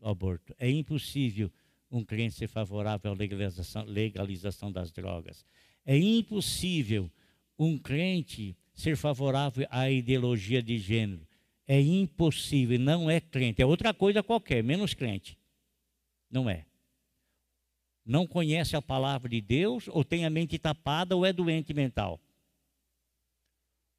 do 0.00 0.08
aborto. 0.08 0.54
É 0.58 0.70
impossível 0.70 1.52
um 1.90 2.02
crente 2.02 2.36
ser 2.36 2.48
favorável 2.48 3.12
à 3.12 3.14
legalização, 3.14 3.84
legalização 3.84 4.72
das 4.72 4.90
drogas. 4.90 5.44
É 5.84 5.96
impossível 5.96 7.10
um 7.58 7.78
crente 7.78 8.56
ser 8.72 8.96
favorável 8.96 9.66
à 9.70 9.90
ideologia 9.90 10.62
de 10.62 10.78
gênero. 10.78 11.26
É 11.66 11.80
impossível, 11.80 12.78
não 12.78 13.10
é 13.10 13.20
crente. 13.20 13.62
É 13.62 13.66
outra 13.66 13.94
coisa 13.94 14.22
qualquer, 14.22 14.62
menos 14.62 14.94
crente. 14.94 15.38
Não 16.30 16.48
é. 16.48 16.66
Não 18.04 18.26
conhece 18.26 18.74
a 18.74 18.82
palavra 18.82 19.28
de 19.28 19.40
Deus, 19.40 19.86
ou 19.88 20.04
tem 20.04 20.24
a 20.24 20.30
mente 20.30 20.58
tapada, 20.58 21.14
ou 21.14 21.24
é 21.24 21.32
doente 21.32 21.72
mental. 21.72 22.20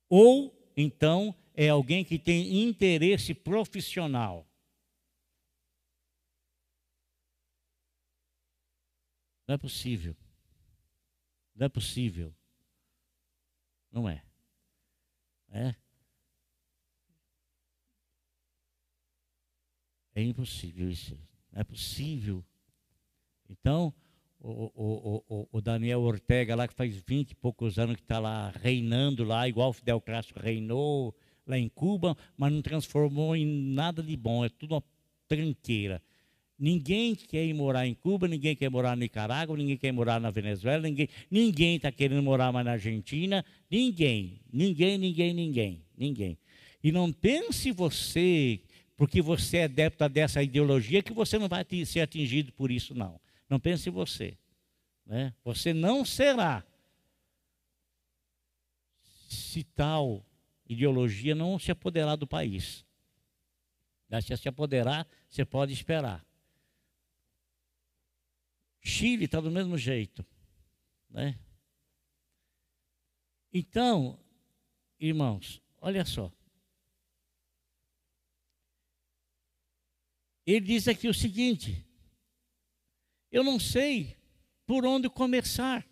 Ou, 0.09 0.53
então, 0.75 1.33
é 1.53 1.69
alguém 1.69 2.03
que 2.03 2.19
tem 2.19 2.63
interesse 2.63 3.33
profissional. 3.33 4.45
Não 9.47 9.55
é 9.55 9.57
possível. 9.57 10.15
Não 11.55 11.65
é 11.65 11.69
possível. 11.69 12.33
Não 13.91 14.09
é. 14.09 14.23
É. 15.53 15.75
É 20.15 20.23
impossível 20.23 20.89
isso. 20.89 21.15
Não 21.51 21.61
é 21.61 21.63
possível. 21.63 22.43
Então, 23.49 23.93
o, 24.39 24.71
o, 24.75 25.23
o, 25.29 25.47
o, 25.51 25.61
Daniel 25.61 26.01
Ortega, 26.01 26.55
lá 26.55 26.67
que 26.67 26.73
faz 26.73 26.95
20 26.95 27.31
e 27.31 27.35
poucos 27.35 27.77
anos 27.77 27.95
que 27.95 28.01
está 28.01 28.19
lá 28.19 28.51
reinando 28.61 29.23
lá, 29.23 29.47
igual 29.47 29.71
Fidel 29.71 30.01
Castro 30.01 30.41
reinou 30.41 31.15
lá 31.45 31.57
em 31.57 31.69
Cuba, 31.69 32.17
mas 32.35 32.51
não 32.51 32.61
transformou 32.61 33.35
em 33.35 33.45
nada 33.45 34.01
de 34.01 34.17
bom, 34.17 34.43
é 34.43 34.49
tudo 34.49 34.75
uma 34.75 34.83
tranqueira. 35.27 36.01
Ninguém 36.57 37.15
quer 37.15 37.43
ir 37.45 37.53
morar 37.53 37.87
em 37.87 37.93
Cuba, 37.93 38.27
ninguém 38.27 38.55
quer 38.55 38.69
morar 38.69 38.91
na 38.91 38.97
Nicarágua, 38.97 39.57
ninguém 39.57 39.75
quer 39.75 39.91
morar 39.91 40.19
na 40.19 40.29
Venezuela, 40.29 40.87
ninguém 41.29 41.75
está 41.75 41.91
querendo 41.91 42.21
morar 42.21 42.51
mais 42.51 42.65
na 42.65 42.73
Argentina, 42.73 43.43
ninguém, 43.69 44.39
ninguém, 44.51 44.97
ninguém, 44.97 45.33
ninguém, 45.33 45.81
ninguém. 45.97 46.37
E 46.83 46.91
não 46.91 47.11
pense 47.11 47.71
você, 47.71 48.61
porque 48.95 49.21
você 49.21 49.57
é 49.57 49.63
adepto 49.63 50.07
dessa 50.07 50.43
ideologia, 50.43 51.01
que 51.01 51.11
você 51.11 51.39
não 51.39 51.47
vai 51.47 51.65
ser 51.85 52.01
atingido 52.01 52.51
por 52.53 52.69
isso, 52.69 52.93
não. 52.93 53.19
Não 53.49 53.59
pense 53.59 53.89
você. 53.89 54.37
Né? 55.05 55.33
Você 55.43 55.73
não 55.73 56.05
será. 56.05 56.63
Se 59.27 59.63
tal 59.63 60.23
ideologia 60.69 61.33
não 61.33 61.57
se 61.57 61.71
apoderar 61.71 62.15
do 62.15 62.27
país. 62.27 62.85
Se 64.21 64.37
se 64.37 64.47
apoderar, 64.47 65.07
você 65.29 65.43
pode 65.43 65.73
esperar. 65.73 66.23
Chile 68.83 69.25
está 69.25 69.39
do 69.39 69.49
mesmo 69.49 69.77
jeito. 69.77 70.25
Né? 71.09 71.39
Então, 73.51 74.19
irmãos, 74.99 75.61
olha 75.79 76.03
só. 76.03 76.31
Ele 80.45 80.65
diz 80.65 80.87
aqui 80.87 81.07
o 81.07 81.13
seguinte: 81.13 81.85
eu 83.31 83.43
não 83.43 83.59
sei 83.59 84.17
por 84.65 84.85
onde 84.85 85.09
começar. 85.09 85.85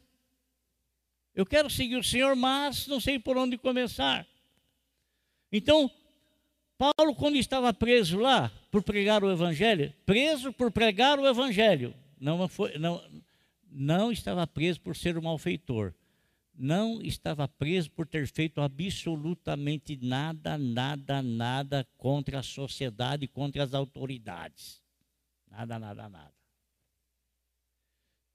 Eu 1.33 1.45
quero 1.45 1.69
seguir 1.69 1.95
o 1.95 2.03
Senhor, 2.03 2.35
mas 2.35 2.87
não 2.87 2.99
sei 2.99 3.17
por 3.17 3.37
onde 3.37 3.57
começar. 3.57 4.27
Então, 5.49 5.89
Paulo, 6.77 7.15
quando 7.15 7.37
estava 7.37 7.73
preso 7.73 8.19
lá 8.19 8.51
por 8.69 8.83
pregar 8.83 9.23
o 9.23 9.31
Evangelho, 9.31 9.93
preso 10.05 10.51
por 10.51 10.71
pregar 10.71 11.19
o 11.19 11.27
Evangelho, 11.27 11.95
não, 12.21 12.47
foi, 12.47 12.77
não, 12.77 13.03
não 13.71 14.11
estava 14.11 14.45
preso 14.45 14.79
por 14.79 14.95
ser 14.95 15.17
um 15.17 15.23
malfeitor, 15.23 15.91
não 16.53 17.01
estava 17.01 17.47
preso 17.47 17.89
por 17.89 18.05
ter 18.05 18.27
feito 18.27 18.61
absolutamente 18.61 19.97
nada, 19.99 20.55
nada, 20.55 21.23
nada 21.23 21.87
contra 21.97 22.39
a 22.39 22.43
sociedade, 22.43 23.27
contra 23.27 23.63
as 23.63 23.73
autoridades. 23.73 24.79
Nada, 25.49 25.79
nada, 25.79 26.07
nada. 26.07 26.31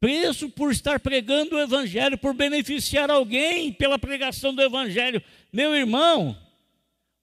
Preso 0.00 0.50
por 0.50 0.72
estar 0.72 0.98
pregando 0.98 1.54
o 1.54 1.60
Evangelho, 1.60 2.18
por 2.18 2.34
beneficiar 2.34 3.08
alguém 3.08 3.72
pela 3.72 3.98
pregação 3.98 4.52
do 4.52 4.60
Evangelho. 4.60 5.22
Meu 5.52 5.74
irmão, 5.74 6.36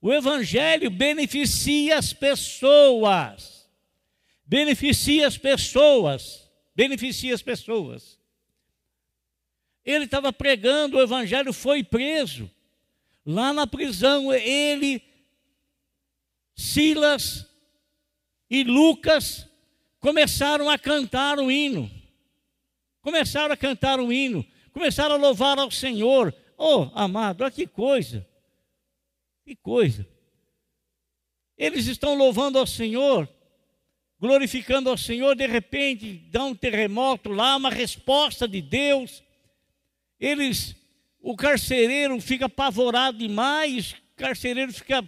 o 0.01 0.13
Evangelho 0.13 0.89
beneficia 0.89 1.97
as 1.97 2.13
pessoas. 2.13 3.69
Beneficia 4.45 5.27
as 5.27 5.37
pessoas 5.37 6.42
beneficia 6.75 7.33
as 7.33 7.41
pessoas. 7.41 8.19
Ele 9.83 10.05
estava 10.05 10.31
pregando 10.31 10.97
o 10.97 11.01
evangelho, 11.01 11.51
foi 11.51 11.83
preso. 11.83 12.49
Lá 13.25 13.53
na 13.53 13.67
prisão, 13.67 14.33
ele, 14.33 15.01
Silas 16.55 17.45
e 18.49 18.63
Lucas 18.63 19.47
começaram 19.99 20.69
a 20.69 20.77
cantar 20.77 21.39
o 21.39 21.51
hino. 21.51 21.89
Começaram 23.01 23.53
a 23.53 23.57
cantar 23.57 23.99
o 23.99 24.13
hino, 24.13 24.45
começaram 24.71 25.15
a 25.15 25.17
louvar 25.17 25.59
ao 25.59 25.69
Senhor. 25.69 26.33
Oh, 26.57 26.89
amado, 26.93 27.41
olha 27.41 27.51
que 27.51 27.67
coisa. 27.67 28.25
Que 29.43 29.55
coisa. 29.55 30.07
Eles 31.57 31.87
estão 31.87 32.15
louvando 32.15 32.57
ao 32.57 32.65
Senhor 32.65 33.27
glorificando 34.23 34.89
ao 34.89 34.97
Senhor, 34.97 35.35
de 35.35 35.45
repente 35.45 36.13
dá 36.31 36.45
um 36.45 36.55
terremoto 36.55 37.29
lá, 37.29 37.57
uma 37.57 37.69
resposta 37.69 38.47
de 38.47 38.61
Deus. 38.61 39.21
Eles, 40.17 40.77
o 41.19 41.35
carcereiro 41.35 42.17
fica 42.21 42.45
apavorado 42.45 43.17
demais, 43.17 43.91
o 43.91 44.15
carcereiro 44.15 44.71
fica 44.71 45.03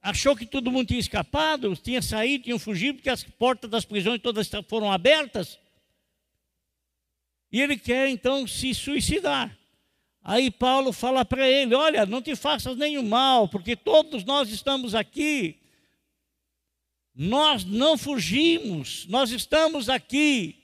achou 0.00 0.34
que 0.34 0.46
todo 0.46 0.72
mundo 0.72 0.88
tinha 0.88 0.98
escapado, 0.98 1.76
tinha 1.76 2.00
saído, 2.00 2.44
tinha 2.44 2.58
fugido, 2.58 2.94
porque 2.94 3.10
as 3.10 3.24
portas 3.24 3.68
das 3.68 3.84
prisões 3.84 4.22
todas 4.22 4.50
foram 4.66 4.90
abertas. 4.90 5.58
E 7.52 7.60
ele 7.60 7.76
quer 7.76 8.08
então 8.08 8.46
se 8.46 8.72
suicidar. 8.72 9.54
Aí 10.24 10.50
Paulo 10.50 10.94
fala 10.94 11.26
para 11.26 11.46
ele: 11.46 11.74
Olha, 11.74 12.06
não 12.06 12.22
te 12.22 12.34
faças 12.34 12.74
nenhum 12.74 13.06
mal, 13.06 13.48
porque 13.48 13.76
todos 13.76 14.24
nós 14.24 14.48
estamos 14.48 14.94
aqui 14.94 15.60
nós 17.20 17.64
não 17.64 17.98
fugimos, 17.98 19.04
nós 19.08 19.32
estamos 19.32 19.88
aqui. 19.88 20.54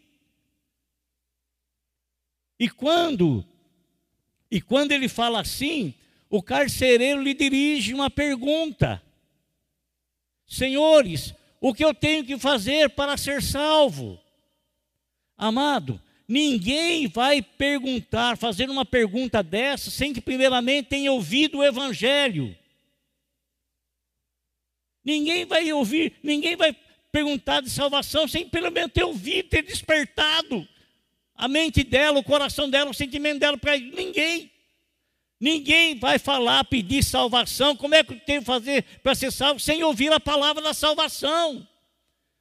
E 2.60 2.70
quando 2.70 3.44
e 4.48 4.60
quando 4.60 4.92
ele 4.92 5.08
fala 5.08 5.40
assim, 5.40 5.92
o 6.30 6.40
carcereiro 6.40 7.20
lhe 7.20 7.34
dirige 7.34 7.92
uma 7.92 8.08
pergunta: 8.08 9.02
Senhores, 10.46 11.34
o 11.60 11.74
que 11.74 11.84
eu 11.84 11.92
tenho 11.92 12.24
que 12.24 12.38
fazer 12.38 12.90
para 12.90 13.16
ser 13.16 13.42
salvo? 13.42 14.16
Amado, 15.36 16.00
ninguém 16.28 17.08
vai 17.08 17.42
perguntar, 17.42 18.38
fazer 18.38 18.70
uma 18.70 18.84
pergunta 18.84 19.42
dessa, 19.42 19.90
sem 19.90 20.12
que 20.12 20.20
primeiramente 20.20 20.90
tenha 20.90 21.10
ouvido 21.10 21.58
o 21.58 21.64
Evangelho. 21.64 22.56
Ninguém 25.04 25.44
vai 25.44 25.72
ouvir, 25.72 26.14
ninguém 26.22 26.56
vai 26.56 26.74
perguntar 27.12 27.60
de 27.60 27.70
salvação 27.70 28.26
sem 28.26 28.48
pelo 28.48 28.70
menos 28.70 28.92
ter 28.92 29.04
ouvido, 29.04 29.48
ter 29.48 29.62
despertado 29.62 30.66
a 31.36 31.48
mente 31.48 31.84
dela, 31.84 32.18
o 32.18 32.24
coração 32.24 32.70
dela, 32.70 32.90
o 32.90 32.94
sentimento 32.94 33.40
dela 33.40 33.58
para 33.58 33.76
ninguém. 33.76 34.50
Ninguém 35.40 35.98
vai 35.98 36.18
falar, 36.18 36.64
pedir 36.64 37.02
salvação. 37.02 37.76
Como 37.76 37.94
é 37.94 38.02
que 38.02 38.14
tem 38.14 38.38
que 38.38 38.44
fazer 38.44 38.84
para 39.02 39.14
ser 39.14 39.30
salvo 39.30 39.60
sem 39.60 39.82
ouvir 39.82 40.12
a 40.12 40.20
palavra 40.20 40.62
da 40.62 40.72
salvação? 40.72 41.66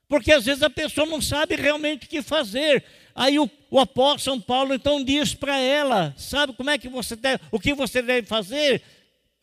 Porque 0.08 0.32
às 0.32 0.46
vezes 0.46 0.62
a 0.64 0.70
pessoa 0.70 1.08
não 1.08 1.22
sabe 1.22 1.56
realmente 1.56 2.06
o 2.06 2.10
que 2.10 2.22
fazer. 2.22 2.84
Aí 3.16 3.38
o, 3.40 3.50
o 3.70 3.80
apóstolo 3.80 4.20
São 4.20 4.40
Paulo 4.40 4.74
então 4.74 5.04
diz 5.04 5.34
para 5.34 5.58
ela: 5.58 6.14
sabe 6.18 6.54
como 6.54 6.70
é 6.70 6.78
que 6.78 6.88
você 6.88 7.16
deve, 7.16 7.44
o 7.52 7.60
que 7.60 7.74
você 7.74 8.02
deve 8.02 8.28
fazer? 8.28 8.82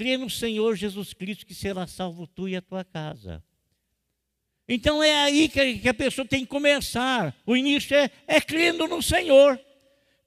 Crê 0.00 0.16
no 0.16 0.30
Senhor 0.30 0.76
Jesus 0.76 1.12
Cristo 1.12 1.44
que 1.44 1.54
será 1.54 1.86
salvo 1.86 2.26
tu 2.26 2.48
e 2.48 2.56
a 2.56 2.62
tua 2.62 2.82
casa. 2.82 3.44
Então 4.66 5.02
é 5.02 5.12
aí 5.12 5.46
que 5.46 5.86
a 5.86 5.92
pessoa 5.92 6.26
tem 6.26 6.40
que 6.40 6.46
começar. 6.46 7.36
O 7.44 7.54
início 7.54 7.94
é, 7.94 8.10
é 8.26 8.40
crendo 8.40 8.88
no 8.88 9.02
Senhor, 9.02 9.60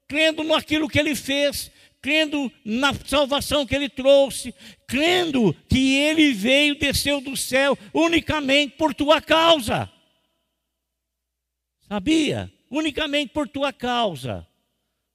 crendo 0.07 0.43
naquilo 0.43 0.87
que 0.87 0.99
Ele 0.99 1.15
fez, 1.15 1.71
crendo 1.99 2.51
na 2.63 2.93
salvação 2.93 3.65
que 3.65 3.73
Ele 3.73 3.89
trouxe, 3.89 4.53
crendo 4.85 5.55
que 5.67 5.95
Ele 5.95 6.33
veio, 6.33 6.77
desceu 6.77 7.19
do 7.19 7.35
céu 7.35 7.75
unicamente 7.91 8.75
por 8.77 8.93
tua 8.93 9.19
causa. 9.19 9.91
Sabia? 11.87 12.53
Unicamente 12.69 13.33
por 13.33 13.49
tua 13.49 13.73
causa. 13.73 14.47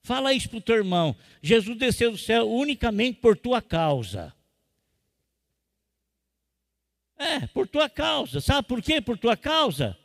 Fala 0.03 0.33
isso 0.33 0.49
para 0.49 0.57
o 0.57 0.61
teu 0.61 0.75
irmão. 0.75 1.15
Jesus 1.41 1.77
desceu 1.77 2.11
do 2.11 2.17
céu 2.17 2.51
unicamente 2.51 3.21
por 3.21 3.37
tua 3.37 3.61
causa. 3.61 4.37
É, 7.19 7.45
por 7.47 7.67
tua 7.67 7.89
causa. 7.89 8.39
Sabe 8.39 8.65
por 8.65 8.81
quê? 8.81 9.01
Por 9.01 9.17
tua 9.17 9.35
causa. 9.35 9.97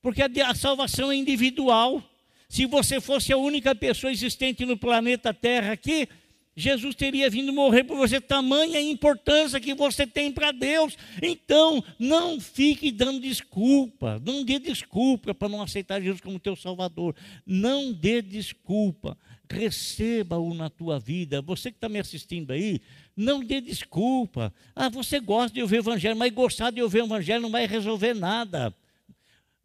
Porque 0.00 0.22
a, 0.22 0.54
salvação 0.54 1.10
é 1.10 1.16
individual. 1.16 2.02
Se 2.48 2.66
você 2.66 3.00
fosse 3.00 3.32
a 3.32 3.36
única 3.36 3.74
pessoa 3.74 4.12
existente 4.12 4.64
no 4.64 4.76
planeta 4.76 5.34
Terra 5.34 5.72
aqui, 5.72 6.08
Jesus 6.56 6.94
teria 6.94 7.30
vindo 7.30 7.52
morrer 7.52 7.84
por 7.84 7.96
você, 7.96 8.20
tamanha 8.20 8.80
importância 8.80 9.60
que 9.60 9.74
você 9.74 10.06
tem 10.06 10.30
para 10.30 10.52
Deus. 10.52 10.96
Então, 11.22 11.82
não 11.98 12.40
fique 12.40 12.90
dando 12.90 13.20
desculpa, 13.20 14.20
não 14.24 14.44
dê 14.44 14.58
desculpa 14.58 15.34
para 15.34 15.48
não 15.48 15.62
aceitar 15.62 16.00
Jesus 16.00 16.20
como 16.20 16.38
teu 16.38 16.54
Salvador. 16.56 17.14
Não 17.46 17.92
dê 17.92 18.20
desculpa, 18.20 19.16
receba-o 19.48 20.52
na 20.54 20.68
tua 20.68 20.98
vida. 20.98 21.40
Você 21.42 21.70
que 21.70 21.76
está 21.76 21.88
me 21.88 21.98
assistindo 21.98 22.52
aí, 22.52 22.80
não 23.20 23.44
dê 23.44 23.60
desculpa. 23.60 24.52
Ah, 24.74 24.88
você 24.88 25.20
gosta 25.20 25.54
de 25.54 25.62
ouvir 25.62 25.76
o 25.76 25.82
Evangelho, 25.82 26.16
mas 26.16 26.32
gostar 26.32 26.70
de 26.70 26.82
ouvir 26.82 27.02
o 27.02 27.06
Evangelho 27.06 27.42
não 27.42 27.50
vai 27.50 27.66
resolver 27.66 28.14
nada 28.14 28.74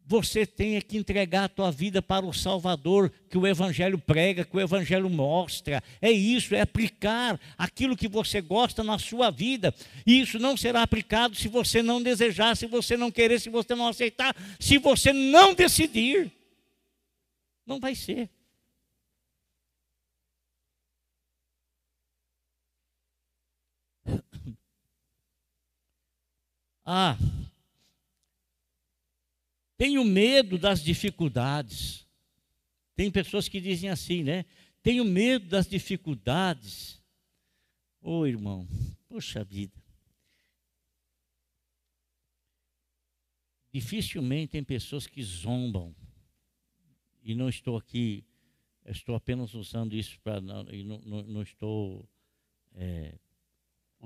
você 0.08 0.45
tem 0.45 0.80
que 0.82 0.97
entregar 0.97 1.45
a 1.45 1.49
tua 1.49 1.72
vida 1.72 2.01
para 2.01 2.26
o 2.26 2.34
Salvador 2.34 3.12
que 3.28 3.38
o 3.38 3.47
Evangelho 3.47 3.97
prega, 3.97 4.45
que 4.45 4.56
o 4.56 4.60
Evangelho 4.60 5.10
mostra. 5.10 5.84
É 5.99 6.12
isso, 6.12 6.53
é 6.53 6.62
aplicar 6.62 7.39
aquilo 7.58 7.97
que 7.97 8.08
você 8.08 8.39
gosta 8.39 8.84
na 8.84 8.99
sua 8.99 9.32
vida. 9.32 9.74
E 10.06 10.22
isso 10.22 10.38
não 10.38 10.56
será 10.56 10.84
aplicado 10.84 11.36
se 11.36 11.47
você 11.47 11.82
não 11.82 12.01
desejar, 12.01 12.56
se 12.56 12.68
você 12.68 12.95
não 12.95 13.10
querer, 13.10 13.39
se 13.39 13.49
você 13.49 13.74
não 13.74 13.88
aceitar, 13.88 14.36
se 14.60 14.78
você 14.78 15.12
não 15.12 15.56
decidir. 15.56 16.32
Não 17.66 17.80
vai 17.80 17.95
ser. 17.95 18.30
Ah, 26.86 27.18
tenho 29.78 30.04
medo 30.06 30.58
das 30.58 30.82
dificuldades. 30.84 32.06
Tem 32.96 33.12
pessoas 33.12 33.48
que 33.50 33.60
dizem 33.60 33.90
assim, 33.90 34.24
né? 34.24 34.46
Tenho 34.82 35.04
medo 35.04 35.48
das 35.48 35.68
dificuldades. 35.68 37.02
Ô 38.02 38.20
oh, 38.20 38.28
irmão, 38.28 38.68
poxa 39.10 39.44
vida. 39.44 39.84
Dificilmente 43.74 44.52
tem 44.52 44.64
pessoas 44.64 45.06
que 45.08 45.22
zombam. 45.22 45.94
E 47.24 47.34
não 47.36 47.50
estou 47.50 47.76
aqui, 47.76 48.24
estou 48.86 49.16
apenas 49.16 49.54
usando 49.54 49.96
isso 49.96 50.18
para. 50.22 50.40
Não, 50.40 50.64
não, 50.64 51.24
não, 51.24 51.42
estou 51.42 52.08
é, 52.76 53.16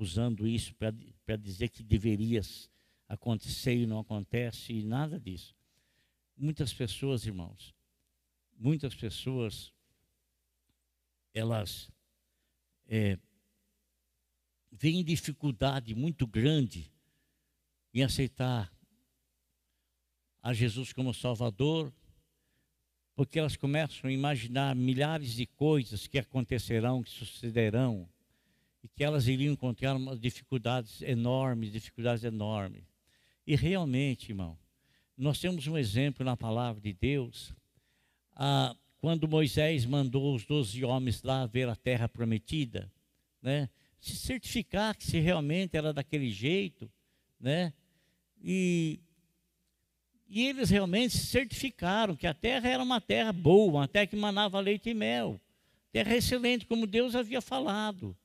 usando 0.00 0.48
isso 0.48 0.74
para 0.74 1.36
dizer 1.36 1.68
que 1.68 1.82
deveria 1.82 2.40
acontecer 3.08 3.74
e 3.74 3.86
não 3.86 4.00
acontece, 4.00 4.72
e 4.72 4.82
nada 4.82 5.18
disso. 5.18 5.54
Muitas 6.36 6.72
pessoas, 6.72 7.26
irmãos, 7.26 7.74
muitas 8.56 8.94
pessoas, 8.94 9.72
elas 11.34 11.90
é, 12.88 13.18
veem 14.70 15.04
dificuldade 15.04 15.94
muito 15.94 16.26
grande 16.26 16.90
em 17.92 18.02
aceitar 18.02 18.72
a 20.42 20.54
Jesus 20.54 20.92
como 20.92 21.12
Salvador, 21.12 21.92
porque 23.14 23.38
elas 23.38 23.56
começam 23.56 24.08
a 24.08 24.12
imaginar 24.12 24.74
milhares 24.74 25.34
de 25.34 25.46
coisas 25.46 26.06
que 26.06 26.18
acontecerão, 26.18 27.02
que 27.02 27.10
sucederão, 27.10 28.08
e 28.82 28.88
que 28.88 29.04
elas 29.04 29.26
iriam 29.28 29.52
encontrar 29.52 29.96
dificuldades 30.18 31.02
enormes, 31.02 31.72
dificuldades 31.72 32.24
enormes. 32.24 32.84
E 33.46 33.56
realmente, 33.56 34.30
irmão, 34.30 34.56
nós 35.16 35.38
temos 35.38 35.66
um 35.66 35.76
exemplo 35.76 36.24
na 36.24 36.36
palavra 36.36 36.80
de 36.80 36.92
Deus, 36.92 37.52
ah, 38.34 38.74
quando 38.98 39.28
Moisés 39.28 39.84
mandou 39.84 40.34
os 40.34 40.44
doze 40.44 40.84
homens 40.84 41.22
lá 41.22 41.46
ver 41.46 41.68
a 41.68 41.76
terra 41.76 42.08
prometida, 42.08 42.90
né? 43.42 43.68
se 44.00 44.16
certificar 44.16 44.96
que 44.96 45.04
se 45.04 45.18
realmente 45.20 45.76
era 45.76 45.92
daquele 45.92 46.30
jeito, 46.30 46.90
né? 47.38 47.72
E, 48.42 48.98
e 50.26 50.46
eles 50.46 50.70
realmente 50.70 51.16
se 51.16 51.26
certificaram 51.26 52.16
que 52.16 52.26
a 52.26 52.32
terra 52.32 52.68
era 52.68 52.82
uma 52.82 53.00
terra 53.00 53.32
boa, 53.32 53.80
uma 53.80 53.88
terra 53.88 54.06
que 54.06 54.16
manava 54.16 54.58
leite 54.58 54.88
e 54.88 54.94
mel, 54.94 55.38
terra 55.92 56.16
excelente, 56.16 56.66
como 56.66 56.86
Deus 56.86 57.14
havia 57.14 57.42
falado, 57.42 58.16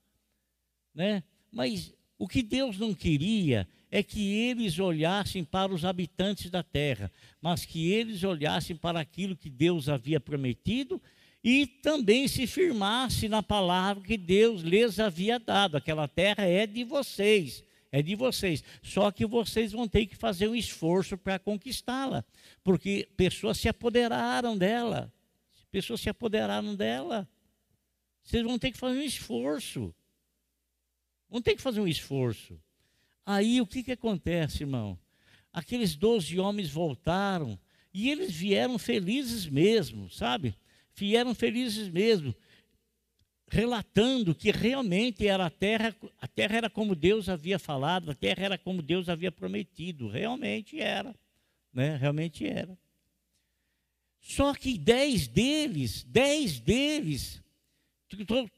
né? 0.96 1.22
Mas 1.52 1.94
o 2.18 2.28
que 2.28 2.42
Deus 2.42 2.80
não 2.80 2.94
queria 2.94 3.68
é 3.92 4.02
que 4.02 4.34
eles 4.34 4.80
olhassem 4.80 5.44
para 5.44 5.74
os 5.74 5.86
habitantes 5.86 6.50
da 6.50 6.64
terra, 6.64 7.12
mas 7.42 7.66
que 7.66 7.92
eles 7.92 8.24
olhassem 8.24 8.76
para 8.76 9.00
aquilo 9.00 9.36
que 9.36 9.50
Deus 9.50 9.88
havia 9.88 10.20
prometido 10.20 11.02
e 11.44 11.68
também 11.68 12.28
se 12.28 12.48
firmasse 12.48 13.30
na 13.30 13.44
palavra 13.44 14.04
que 14.04 14.18
Deus 14.18 14.62
lhes 14.62 15.00
havia 15.00 15.38
dado. 15.38 15.78
Aquela 15.78 16.08
terra 16.08 16.44
é 16.44 16.66
de 16.66 16.84
vocês, 16.84 17.64
é 17.92 18.02
de 18.02 18.16
vocês. 18.16 18.64
Só 18.82 19.12
que 19.12 19.26
vocês 19.26 19.72
vão 19.72 19.88
ter 19.88 20.08
que 20.08 20.16
fazer 20.16 20.48
um 20.48 20.56
esforço 20.56 21.18
para 21.18 21.38
conquistá-la, 21.38 22.26
porque 22.64 23.08
pessoas 23.16 23.58
se 23.58 23.70
apoderaram 23.70 24.58
dela. 24.58 25.14
Pessoas 25.72 26.02
se 26.02 26.10
apoderaram 26.10 26.76
dela. 26.76 27.28
Vocês 28.24 28.44
vão 28.44 28.58
ter 28.58 28.72
que 28.72 28.78
fazer 28.78 28.98
um 28.98 29.04
esforço. 29.04 29.94
Vão 31.36 31.42
ter 31.42 31.54
que 31.54 31.62
fazer 31.62 31.82
um 31.82 31.88
esforço. 31.88 32.58
Aí 33.26 33.60
o 33.60 33.68
que, 33.68 33.84
que 33.84 33.92
acontece, 33.92 34.64
irmão? 34.64 34.98
Aqueles 35.52 35.94
doze 35.94 36.40
homens 36.40 36.70
voltaram 36.70 37.60
e 37.94 38.10
eles 38.10 38.34
vieram 38.34 38.80
felizes 38.80 39.46
mesmo, 39.46 40.10
sabe? 40.10 40.56
Vieram 40.96 41.36
felizes 41.36 41.90
mesmo, 41.90 42.34
relatando 43.50 44.34
que 44.34 44.50
realmente 44.50 45.28
era 45.28 45.48
a 45.48 45.50
terra, 45.50 45.94
a 46.22 46.26
terra 46.26 46.56
era 46.56 46.70
como 46.70 46.96
Deus 46.96 47.28
havia 47.28 47.60
falado, 47.60 48.12
a 48.12 48.16
terra 48.16 48.46
era 48.46 48.58
como 48.58 48.82
Deus 48.82 49.10
havia 49.10 49.30
prometido, 49.30 50.08
realmente 50.08 50.80
era, 50.80 51.14
né? 51.74 51.98
Realmente 51.98 52.48
era. 52.48 52.80
Só 54.22 54.54
que 54.54 54.78
dez 54.78 55.28
deles, 55.28 56.02
dez 56.06 56.62
deles, 56.62 57.44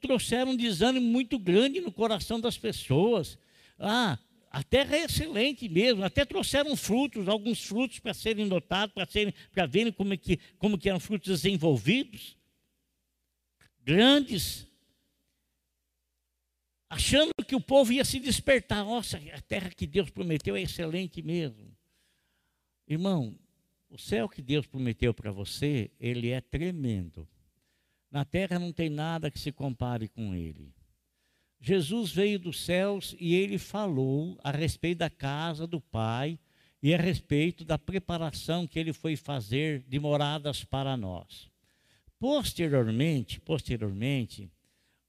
trouxeram 0.01 0.51
um 0.51 0.55
desânimo 0.55 1.05
muito 1.05 1.39
grande 1.39 1.79
no 1.79 1.91
coração 1.91 2.39
das 2.39 2.57
pessoas. 2.57 3.37
Ah, 3.79 4.19
a 4.49 4.63
terra 4.63 4.95
é 4.95 5.03
excelente 5.03 5.67
mesmo, 5.69 6.03
até 6.03 6.25
trouxeram 6.25 6.75
frutos, 6.75 7.27
alguns 7.27 7.63
frutos 7.63 7.99
para 7.99 8.13
serem 8.13 8.45
notados, 8.45 8.93
para 8.93 9.05
serem, 9.05 9.33
para 9.51 9.65
verem 9.65 9.91
como 9.91 10.13
é 10.13 10.17
que, 10.17 10.37
como 10.57 10.77
que 10.77 10.89
eram 10.89 10.99
frutos 10.99 11.27
desenvolvidos, 11.27 12.37
grandes, 13.83 14.65
achando 16.89 17.31
que 17.45 17.55
o 17.55 17.61
povo 17.61 17.91
ia 17.93 18.05
se 18.05 18.19
despertar. 18.19 18.83
Nossa, 18.83 19.17
a 19.33 19.41
terra 19.41 19.69
que 19.69 19.85
Deus 19.85 20.09
prometeu 20.09 20.55
é 20.55 20.61
excelente 20.61 21.21
mesmo. 21.21 21.75
Irmão, 22.87 23.37
o 23.89 23.97
céu 23.97 24.27
que 24.27 24.41
Deus 24.41 24.65
prometeu 24.65 25.13
para 25.13 25.31
você, 25.31 25.91
ele 25.99 26.29
é 26.29 26.41
tremendo. 26.41 27.27
Na 28.17 28.25
terra 28.25 28.57
não 28.57 28.73
tem 28.73 28.89
nada 28.89 29.29
que 29.29 29.37
se 29.37 29.51
compare 29.51 30.07
com 30.07 30.33
ele. 30.33 30.73
Jesus 31.61 32.11
veio 32.11 32.39
dos 32.39 32.59
céus 32.65 33.15
e 33.19 33.35
ele 33.35 33.59
falou 33.59 34.39
a 34.43 34.49
respeito 34.49 34.97
da 34.97 35.09
casa 35.11 35.67
do 35.67 35.79
Pai 35.79 36.39
e 36.81 36.95
a 36.95 36.97
respeito 36.97 37.63
da 37.63 37.77
preparação 37.77 38.65
que 38.65 38.79
ele 38.79 38.91
foi 38.91 39.15
fazer 39.15 39.83
de 39.87 39.99
moradas 39.99 40.63
para 40.63 40.97
nós. 40.97 41.47
Posteriormente, 42.17 43.39
posteriormente, 43.39 44.49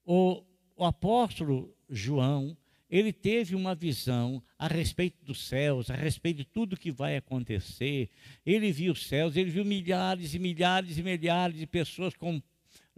o, 0.05 0.45
o 0.77 0.85
apóstolo 0.85 1.75
João, 1.89 2.55
ele 2.91 3.11
teve 3.11 3.55
uma 3.55 3.75
visão 3.75 4.43
a 4.59 4.69
respeito 4.69 5.25
dos 5.25 5.49
céus, 5.49 5.91
a 5.91 5.95
respeito 5.95 6.37
de 6.37 6.45
tudo 6.45 6.77
que 6.77 6.93
vai 6.93 7.17
acontecer. 7.17 8.11
Ele 8.45 8.71
viu 8.71 8.93
os 8.93 9.07
céus, 9.07 9.35
ele 9.35 9.51
viu 9.51 9.65
milhares 9.65 10.35
e 10.35 10.39
milhares 10.39 10.99
e 10.99 11.03
milhares 11.03 11.57
de 11.57 11.67
pessoas 11.67 12.15
com, 12.15 12.43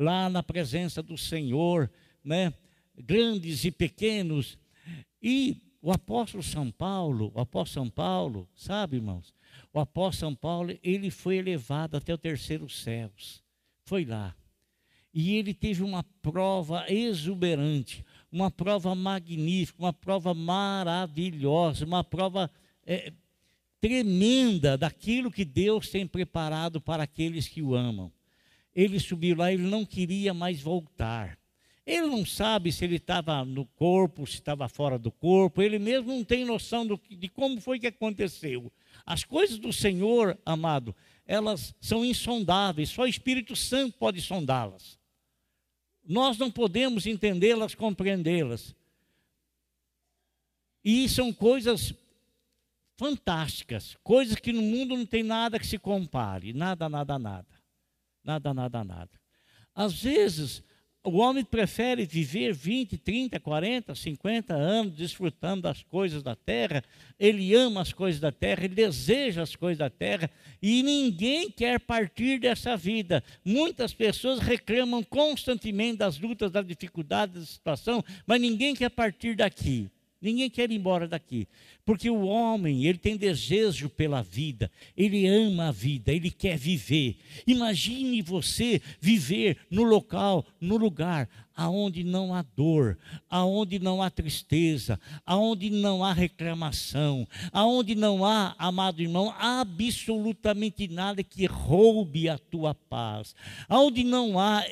lá 0.01 0.31
na 0.31 0.43
presença 0.43 1.03
do 1.03 1.19
Senhor, 1.19 1.91
né? 2.25 2.55
grandes 2.97 3.65
e 3.65 3.71
pequenos. 3.71 4.59
E 5.23 5.57
o 5.83 5.93
apóstolo 5.93 6.43
São 6.43 6.71
Paulo, 6.71 7.31
o 7.35 7.41
apóstolo 7.41 7.85
São 7.85 7.91
Paulo, 7.91 8.49
sabe, 8.57 8.97
irmãos? 8.97 9.35
O 9.73 9.79
apóstolo 9.79 10.31
São 10.31 10.35
Paulo, 10.35 10.77
ele 10.83 11.11
foi 11.11 11.37
elevado 11.37 11.97
até 11.97 12.15
o 12.15 12.19
terceiro 12.19 12.69
céus. 12.69 13.43
Foi 13.85 14.05
lá. 14.05 14.35
E 15.13 15.37
ele 15.37 15.53
teve 15.53 15.83
uma 15.83 16.03
prova 16.23 16.87
exuberante, 16.89 18.05
uma 18.33 18.51
prova 18.51 18.95
magnífica, 18.95 19.83
uma 19.83 19.93
prova 19.93 20.33
maravilhosa, 20.33 21.85
uma 21.85 22.05
prova 22.05 22.51
é, 22.87 23.13
tremenda 23.81 24.79
daquilo 24.79 25.31
que 25.31 25.45
Deus 25.45 25.89
tem 25.89 26.07
preparado 26.07 26.81
para 26.81 27.03
aqueles 27.03 27.49
que 27.49 27.61
o 27.61 27.75
amam. 27.75 28.13
Ele 28.75 28.99
subiu 29.01 29.37
lá, 29.37 29.53
ele 29.53 29.65
não 29.65 29.85
queria 29.85 30.33
mais 30.33 30.61
voltar. 30.61 31.39
Ele 31.85 32.07
não 32.07 32.25
sabe 32.25 32.71
se 32.71 32.85
ele 32.85 32.97
estava 32.97 33.45
no 33.45 33.67
corpo, 33.67 34.27
se 34.27 34.35
estava 34.35 34.69
fora 34.69 34.99
do 34.99 35.11
corpo, 35.11 35.61
ele 35.61 35.79
mesmo 35.79 36.09
não 36.09 36.23
tem 36.23 36.45
noção 36.45 36.87
do, 36.87 37.01
de 37.11 37.29
como 37.29 37.61
foi 37.61 37.81
que 37.81 37.87
aconteceu. 37.87 38.73
As 39.05 39.25
coisas 39.25 39.59
do 39.59 39.73
Senhor, 39.73 40.39
amado, 40.47 40.95
elas 41.27 41.75
são 41.81 42.05
insondáveis, 42.05 42.91
só 42.91 43.03
o 43.03 43.09
Espírito 43.09 43.57
Santo 43.57 43.99
pode 43.99 44.21
sondá-las. 44.21 44.99
nós 46.05 46.39
não 46.39 46.51
podemos 46.51 47.07
entendê-las, 47.07 47.75
compreendê-las. 47.75 48.75
E 50.85 51.09
são 51.09 51.33
coisas 51.33 51.95
fantásticas, 52.97 53.97
coisas 54.03 54.37
que 54.37 54.53
no 54.53 54.63
mundo 54.63 54.97
não 54.97 55.07
tem 55.07 55.23
nada 55.23 55.59
que 55.59 55.67
se 55.67 55.79
compare, 55.79 56.53
nada, 56.53 56.89
nada, 56.89 57.19
nada. 57.19 57.60
Nada, 58.23 58.53
nada, 58.53 58.85
nada. 58.85 59.11
Às 59.75 60.03
vezes, 60.03 60.63
o 61.03 61.17
homem 61.17 61.43
prefere 61.43 62.05
viver 62.05 62.53
20, 62.53 62.99
30, 62.99 63.41
40, 63.41 63.95
50 63.95 64.55
anos 64.55 64.95
desfrutando 64.95 65.63
das 65.63 65.83
coisas 65.83 66.23
da 66.23 66.37
terra, 66.37 66.85
ele 67.19 67.55
ama 67.55 67.81
as 67.81 67.93
coisas 67.93 68.21
da 68.21 68.31
terra, 68.31 68.65
ele 68.65 68.75
deseja 68.75 69.43
as 69.43 69.57
coisas 69.57 69.79
da 69.79 69.89
terra, 69.89 70.31
e 70.61 70.83
ninguém 70.83 71.51
quer 71.51 71.81
partir 71.81 72.39
dessa 72.39 72.77
vida. 72.77 73.25
Muitas 73.43 73.95
pessoas 73.95 74.41
reclamam 74.41 75.03
constantemente 75.03 75.99
das 75.99 76.19
lutas, 76.19 76.51
das 76.51 76.67
dificuldades, 76.67 77.35
da 77.35 77.47
situação, 77.47 78.05
mas 78.27 78.41
ninguém 78.41 78.75
quer 78.75 78.91
partir 78.91 79.35
daqui. 79.35 79.91
Ninguém 80.21 80.51
quer 80.51 80.71
ir 80.71 80.77
embora 80.77 81.09
daqui, 81.09 81.49
porque 81.85 82.11
o 82.11 82.27
homem, 82.27 82.85
ele 82.85 82.99
tem 82.99 83.17
desejo 83.17 83.89
pela 83.89 84.23
vida, 84.23 84.71
ele 84.95 85.27
ama 85.27 85.69
a 85.69 85.73
vida, 85.73 86.13
ele 86.13 86.31
quer 86.31 86.59
viver. 86.59 87.17
Imagine 87.47 88.21
você 88.21 88.83
viver 89.01 89.57
no 89.71 89.83
local, 89.83 90.45
no 90.61 90.77
lugar 90.77 91.27
aonde 91.61 92.03
não 92.03 92.35
há 92.35 92.43
dor, 92.57 92.99
aonde 93.29 93.79
não 93.79 94.03
há 94.03 94.09
tristeza, 94.09 94.99
aonde 95.27 95.69
não 95.69 96.03
há 96.03 96.13
reclamação, 96.13 97.29
aonde 97.53 97.95
não 97.95 98.25
há, 98.25 98.55
amado 98.59 99.03
irmão, 99.03 99.35
absolutamente 99.39 100.89
nada 100.89 101.23
que 101.23 101.45
roube 101.45 102.31
a 102.31 102.39
tua 102.39 102.75
paz, 102.75 103.35
aonde 103.69 104.05
não 104.05 104.39
há 104.39 104.65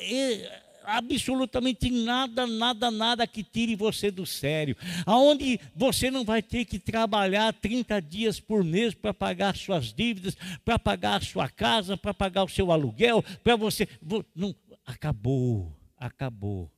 absolutamente 0.97 1.89
nada, 1.89 2.47
nada, 2.47 2.89
nada 2.89 3.27
que 3.27 3.43
tire 3.43 3.75
você 3.75 4.09
do 4.09 4.25
sério. 4.25 4.75
Aonde 5.05 5.59
você 5.75 6.09
não 6.09 6.25
vai 6.25 6.41
ter 6.41 6.65
que 6.65 6.79
trabalhar 6.79 7.53
30 7.53 8.01
dias 8.01 8.39
por 8.39 8.63
mês 8.63 8.93
para 8.93 9.13
pagar 9.13 9.55
suas 9.55 9.93
dívidas, 9.93 10.35
para 10.65 10.79
pagar 10.79 11.17
a 11.17 11.25
sua 11.25 11.49
casa, 11.49 11.95
para 11.95 12.13
pagar 12.13 12.43
o 12.43 12.49
seu 12.49 12.71
aluguel, 12.71 13.23
para 13.43 13.55
você. 13.55 13.87
Não, 14.35 14.55
acabou, 14.85 15.75
acabou. 15.97 16.71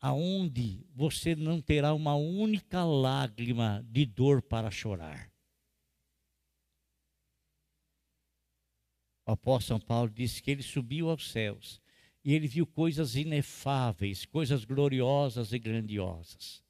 Aonde 0.00 0.86
você 0.94 1.34
não 1.34 1.60
terá 1.60 1.92
uma 1.92 2.14
única 2.14 2.84
lágrima 2.84 3.84
de 3.90 4.06
dor 4.06 4.40
para 4.40 4.70
chorar. 4.70 5.30
O 9.26 9.32
apóstolo 9.32 9.78
São 9.78 9.86
Paulo 9.86 10.10
disse 10.10 10.42
que 10.42 10.50
ele 10.50 10.62
subiu 10.62 11.10
aos 11.10 11.30
céus 11.30 11.80
e 12.24 12.34
ele 12.34 12.46
viu 12.46 12.66
coisas 12.66 13.16
inefáveis, 13.16 14.24
coisas 14.24 14.64
gloriosas 14.64 15.52
e 15.52 15.58
grandiosas. 15.58 16.62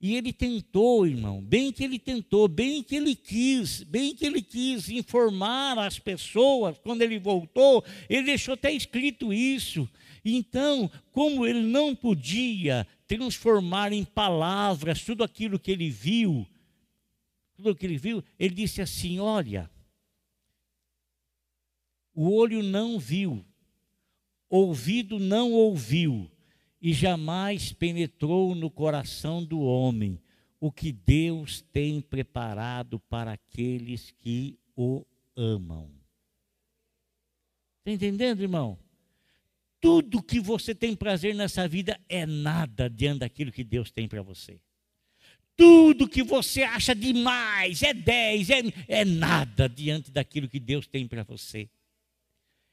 E 0.00 0.14
ele 0.14 0.32
tentou, 0.32 1.06
irmão, 1.06 1.42
bem 1.42 1.72
que 1.72 1.82
ele 1.82 1.98
tentou, 1.98 2.46
bem 2.46 2.84
que 2.84 2.94
ele 2.94 3.16
quis, 3.16 3.82
bem 3.82 4.14
que 4.14 4.24
ele 4.24 4.40
quis 4.40 4.88
informar 4.88 5.76
as 5.78 5.98
pessoas 5.98 6.78
quando 6.78 7.02
ele 7.02 7.18
voltou, 7.18 7.84
ele 8.08 8.26
deixou 8.26 8.54
até 8.54 8.72
escrito 8.72 9.32
isso. 9.32 9.88
Então, 10.24 10.88
como 11.10 11.44
ele 11.44 11.62
não 11.62 11.96
podia 11.96 12.86
transformar 13.08 13.92
em 13.92 14.04
palavras 14.04 15.02
tudo 15.02 15.24
aquilo 15.24 15.58
que 15.58 15.72
ele 15.72 15.90
viu, 15.90 16.46
tudo 17.56 17.74
que 17.74 17.84
ele 17.84 17.98
viu, 17.98 18.22
ele 18.38 18.54
disse 18.54 18.80
assim: 18.80 19.18
Olha, 19.18 19.68
o 22.14 22.30
olho 22.30 22.62
não 22.62 23.00
viu, 23.00 23.44
ouvido 24.48 25.18
não 25.18 25.52
ouviu 25.52 26.30
e 26.80 26.92
jamais 26.92 27.72
penetrou 27.72 28.54
no 28.54 28.70
coração 28.70 29.44
do 29.44 29.60
homem 29.60 30.20
o 30.60 30.72
que 30.72 30.90
Deus 30.92 31.60
tem 31.72 32.00
preparado 32.00 32.98
para 32.98 33.32
aqueles 33.32 34.10
que 34.10 34.58
o 34.76 35.04
amam. 35.36 35.90
Está 37.78 37.92
entendendo, 37.92 38.42
irmão? 38.42 38.78
Tudo 39.80 40.22
que 40.22 40.40
você 40.40 40.74
tem 40.74 40.96
prazer 40.96 41.34
nessa 41.34 41.68
vida 41.68 42.00
é 42.08 42.26
nada 42.26 42.90
diante 42.90 43.20
daquilo 43.20 43.52
que 43.52 43.62
Deus 43.62 43.90
tem 43.90 44.08
para 44.08 44.22
você. 44.22 44.60
Tudo 45.56 46.08
que 46.08 46.22
você 46.22 46.62
acha 46.62 46.94
demais, 46.94 47.82
é 47.82 47.92
dez, 47.92 48.50
é, 48.50 48.62
é 48.86 49.04
nada 49.04 49.68
diante 49.68 50.10
daquilo 50.10 50.48
que 50.48 50.60
Deus 50.60 50.86
tem 50.86 51.06
para 51.06 51.24
você. 51.24 51.68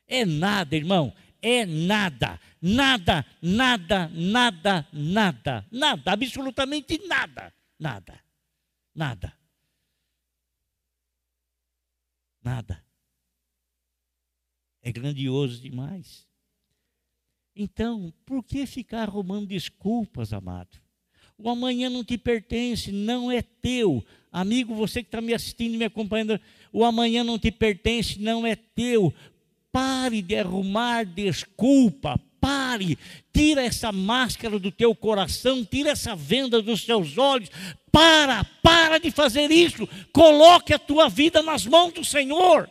É 0.08 0.24
nada, 0.26 0.76
irmão 0.76 1.14
é 1.42 1.66
nada, 1.66 2.40
nada, 2.62 3.26
nada, 3.42 4.10
nada, 4.10 4.88
nada, 4.92 5.68
nada, 5.72 6.12
absolutamente 6.12 6.98
nada, 7.08 7.54
nada, 7.80 8.20
nada, 8.94 9.34
nada. 12.44 12.84
É 14.82 14.92
grandioso 14.92 15.62
demais. 15.62 16.28
Então, 17.56 18.14
por 18.26 18.44
que 18.44 18.66
ficar 18.66 19.04
arrumando 19.04 19.48
desculpas, 19.48 20.34
amado? 20.34 20.78
O 21.38 21.50
amanhã 21.50 21.90
não 21.90 22.04
te 22.04 22.18
pertence, 22.18 22.92
não 22.92 23.32
é 23.32 23.42
teu. 23.42 24.06
Amigo, 24.32 24.76
você 24.76 25.02
que 25.02 25.08
está 25.08 25.22
me 25.22 25.34
assistindo 25.34 25.76
e 25.76 25.78
me 25.78 25.86
acompanhando, 25.86 26.40
o 26.72 26.84
amanhã 26.84 27.24
não 27.24 27.40
te 27.40 27.52
pertence, 27.52 28.20
não 28.20 28.46
é 28.46 28.56
teu. 28.56 29.14
Pare 29.76 30.22
de 30.22 30.38
arrumar 30.38 31.04
desculpa, 31.04 32.18
pare, 32.40 32.98
tira 33.34 33.62
essa 33.62 33.92
máscara 33.92 34.58
do 34.58 34.72
teu 34.72 34.96
coração, 34.96 35.66
tira 35.66 35.90
essa 35.90 36.16
venda 36.16 36.62
dos 36.62 36.86
teus 36.86 37.18
olhos. 37.18 37.50
Para, 37.92 38.46
para 38.64 39.00
de 39.00 39.12
fazer 39.12 39.52
isso. 39.52 39.86
Coloque 40.14 40.74
a 40.74 40.80
tua 40.80 41.10
vida 41.10 41.44
nas 41.44 41.66
mãos 41.66 41.92
do 41.92 42.06
Senhor. 42.06 42.70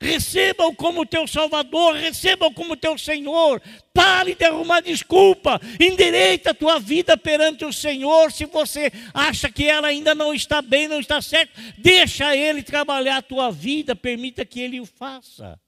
Receba-o 0.00 0.74
como 0.76 1.04
teu 1.04 1.26
Salvador, 1.26 1.96
receba-o 1.96 2.54
como 2.54 2.76
teu 2.76 2.96
Senhor. 2.96 3.60
Pare 3.92 4.34
de 4.34 4.44
arrumar 4.44 4.80
desculpa. 4.80 5.60
Endireita 5.80 6.50
a 6.50 6.54
tua 6.54 6.78
vida 6.78 7.16
perante 7.16 7.64
o 7.64 7.72
Senhor. 7.72 8.30
Se 8.30 8.46
você 8.46 8.92
acha 9.12 9.50
que 9.50 9.64
ela 9.64 9.88
ainda 9.88 10.14
não 10.14 10.32
está 10.32 10.62
bem, 10.62 10.86
não 10.86 11.00
está 11.00 11.20
certo, 11.20 11.52
deixa 11.76 12.36
Ele 12.36 12.62
trabalhar 12.62 13.16
a 13.16 13.22
tua 13.22 13.50
vida, 13.50 13.96
permita 13.96 14.44
que 14.44 14.60
Ele 14.60 14.80
o 14.80 14.86
faça. 14.86 15.60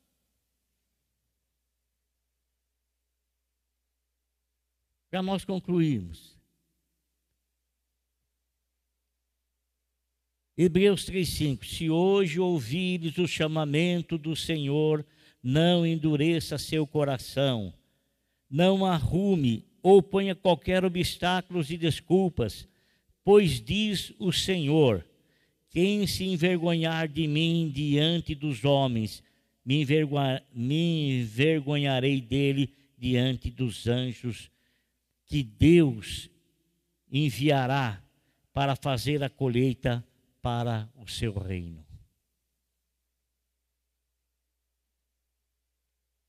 Para 5.10 5.22
nós 5.22 5.44
concluirmos. 5.44 6.39
Hebreus 10.62 11.06
3,5: 11.06 11.64
Se 11.64 11.88
hoje 11.88 12.38
ouvires 12.38 13.16
o 13.16 13.26
chamamento 13.26 14.18
do 14.18 14.36
Senhor, 14.36 15.06
não 15.42 15.86
endureça 15.86 16.58
seu 16.58 16.86
coração, 16.86 17.72
não 18.50 18.84
arrume 18.84 19.64
ou 19.82 20.02
ponha 20.02 20.34
qualquer 20.34 20.84
obstáculo 20.84 21.64
e 21.66 21.78
desculpas, 21.78 22.68
pois 23.24 23.58
diz 23.58 24.12
o 24.18 24.30
Senhor: 24.30 25.02
quem 25.70 26.06
se 26.06 26.24
envergonhar 26.24 27.08
de 27.08 27.26
mim 27.26 27.72
diante 27.74 28.34
dos 28.34 28.62
homens, 28.62 29.22
me, 29.64 29.82
me 30.52 31.22
envergonharei 31.22 32.20
dele 32.20 32.70
diante 32.98 33.50
dos 33.50 33.86
anjos 33.86 34.50
que 35.24 35.42
Deus 35.42 36.28
enviará 37.10 38.04
para 38.52 38.76
fazer 38.76 39.22
a 39.22 39.30
colheita 39.30 40.04
para 40.42 40.90
o 40.94 41.06
seu 41.06 41.32
reino. 41.32 41.86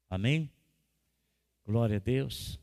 Amém? 0.09 0.51
Glória 1.65 1.97
a 1.97 1.99
Deus. 1.99 2.60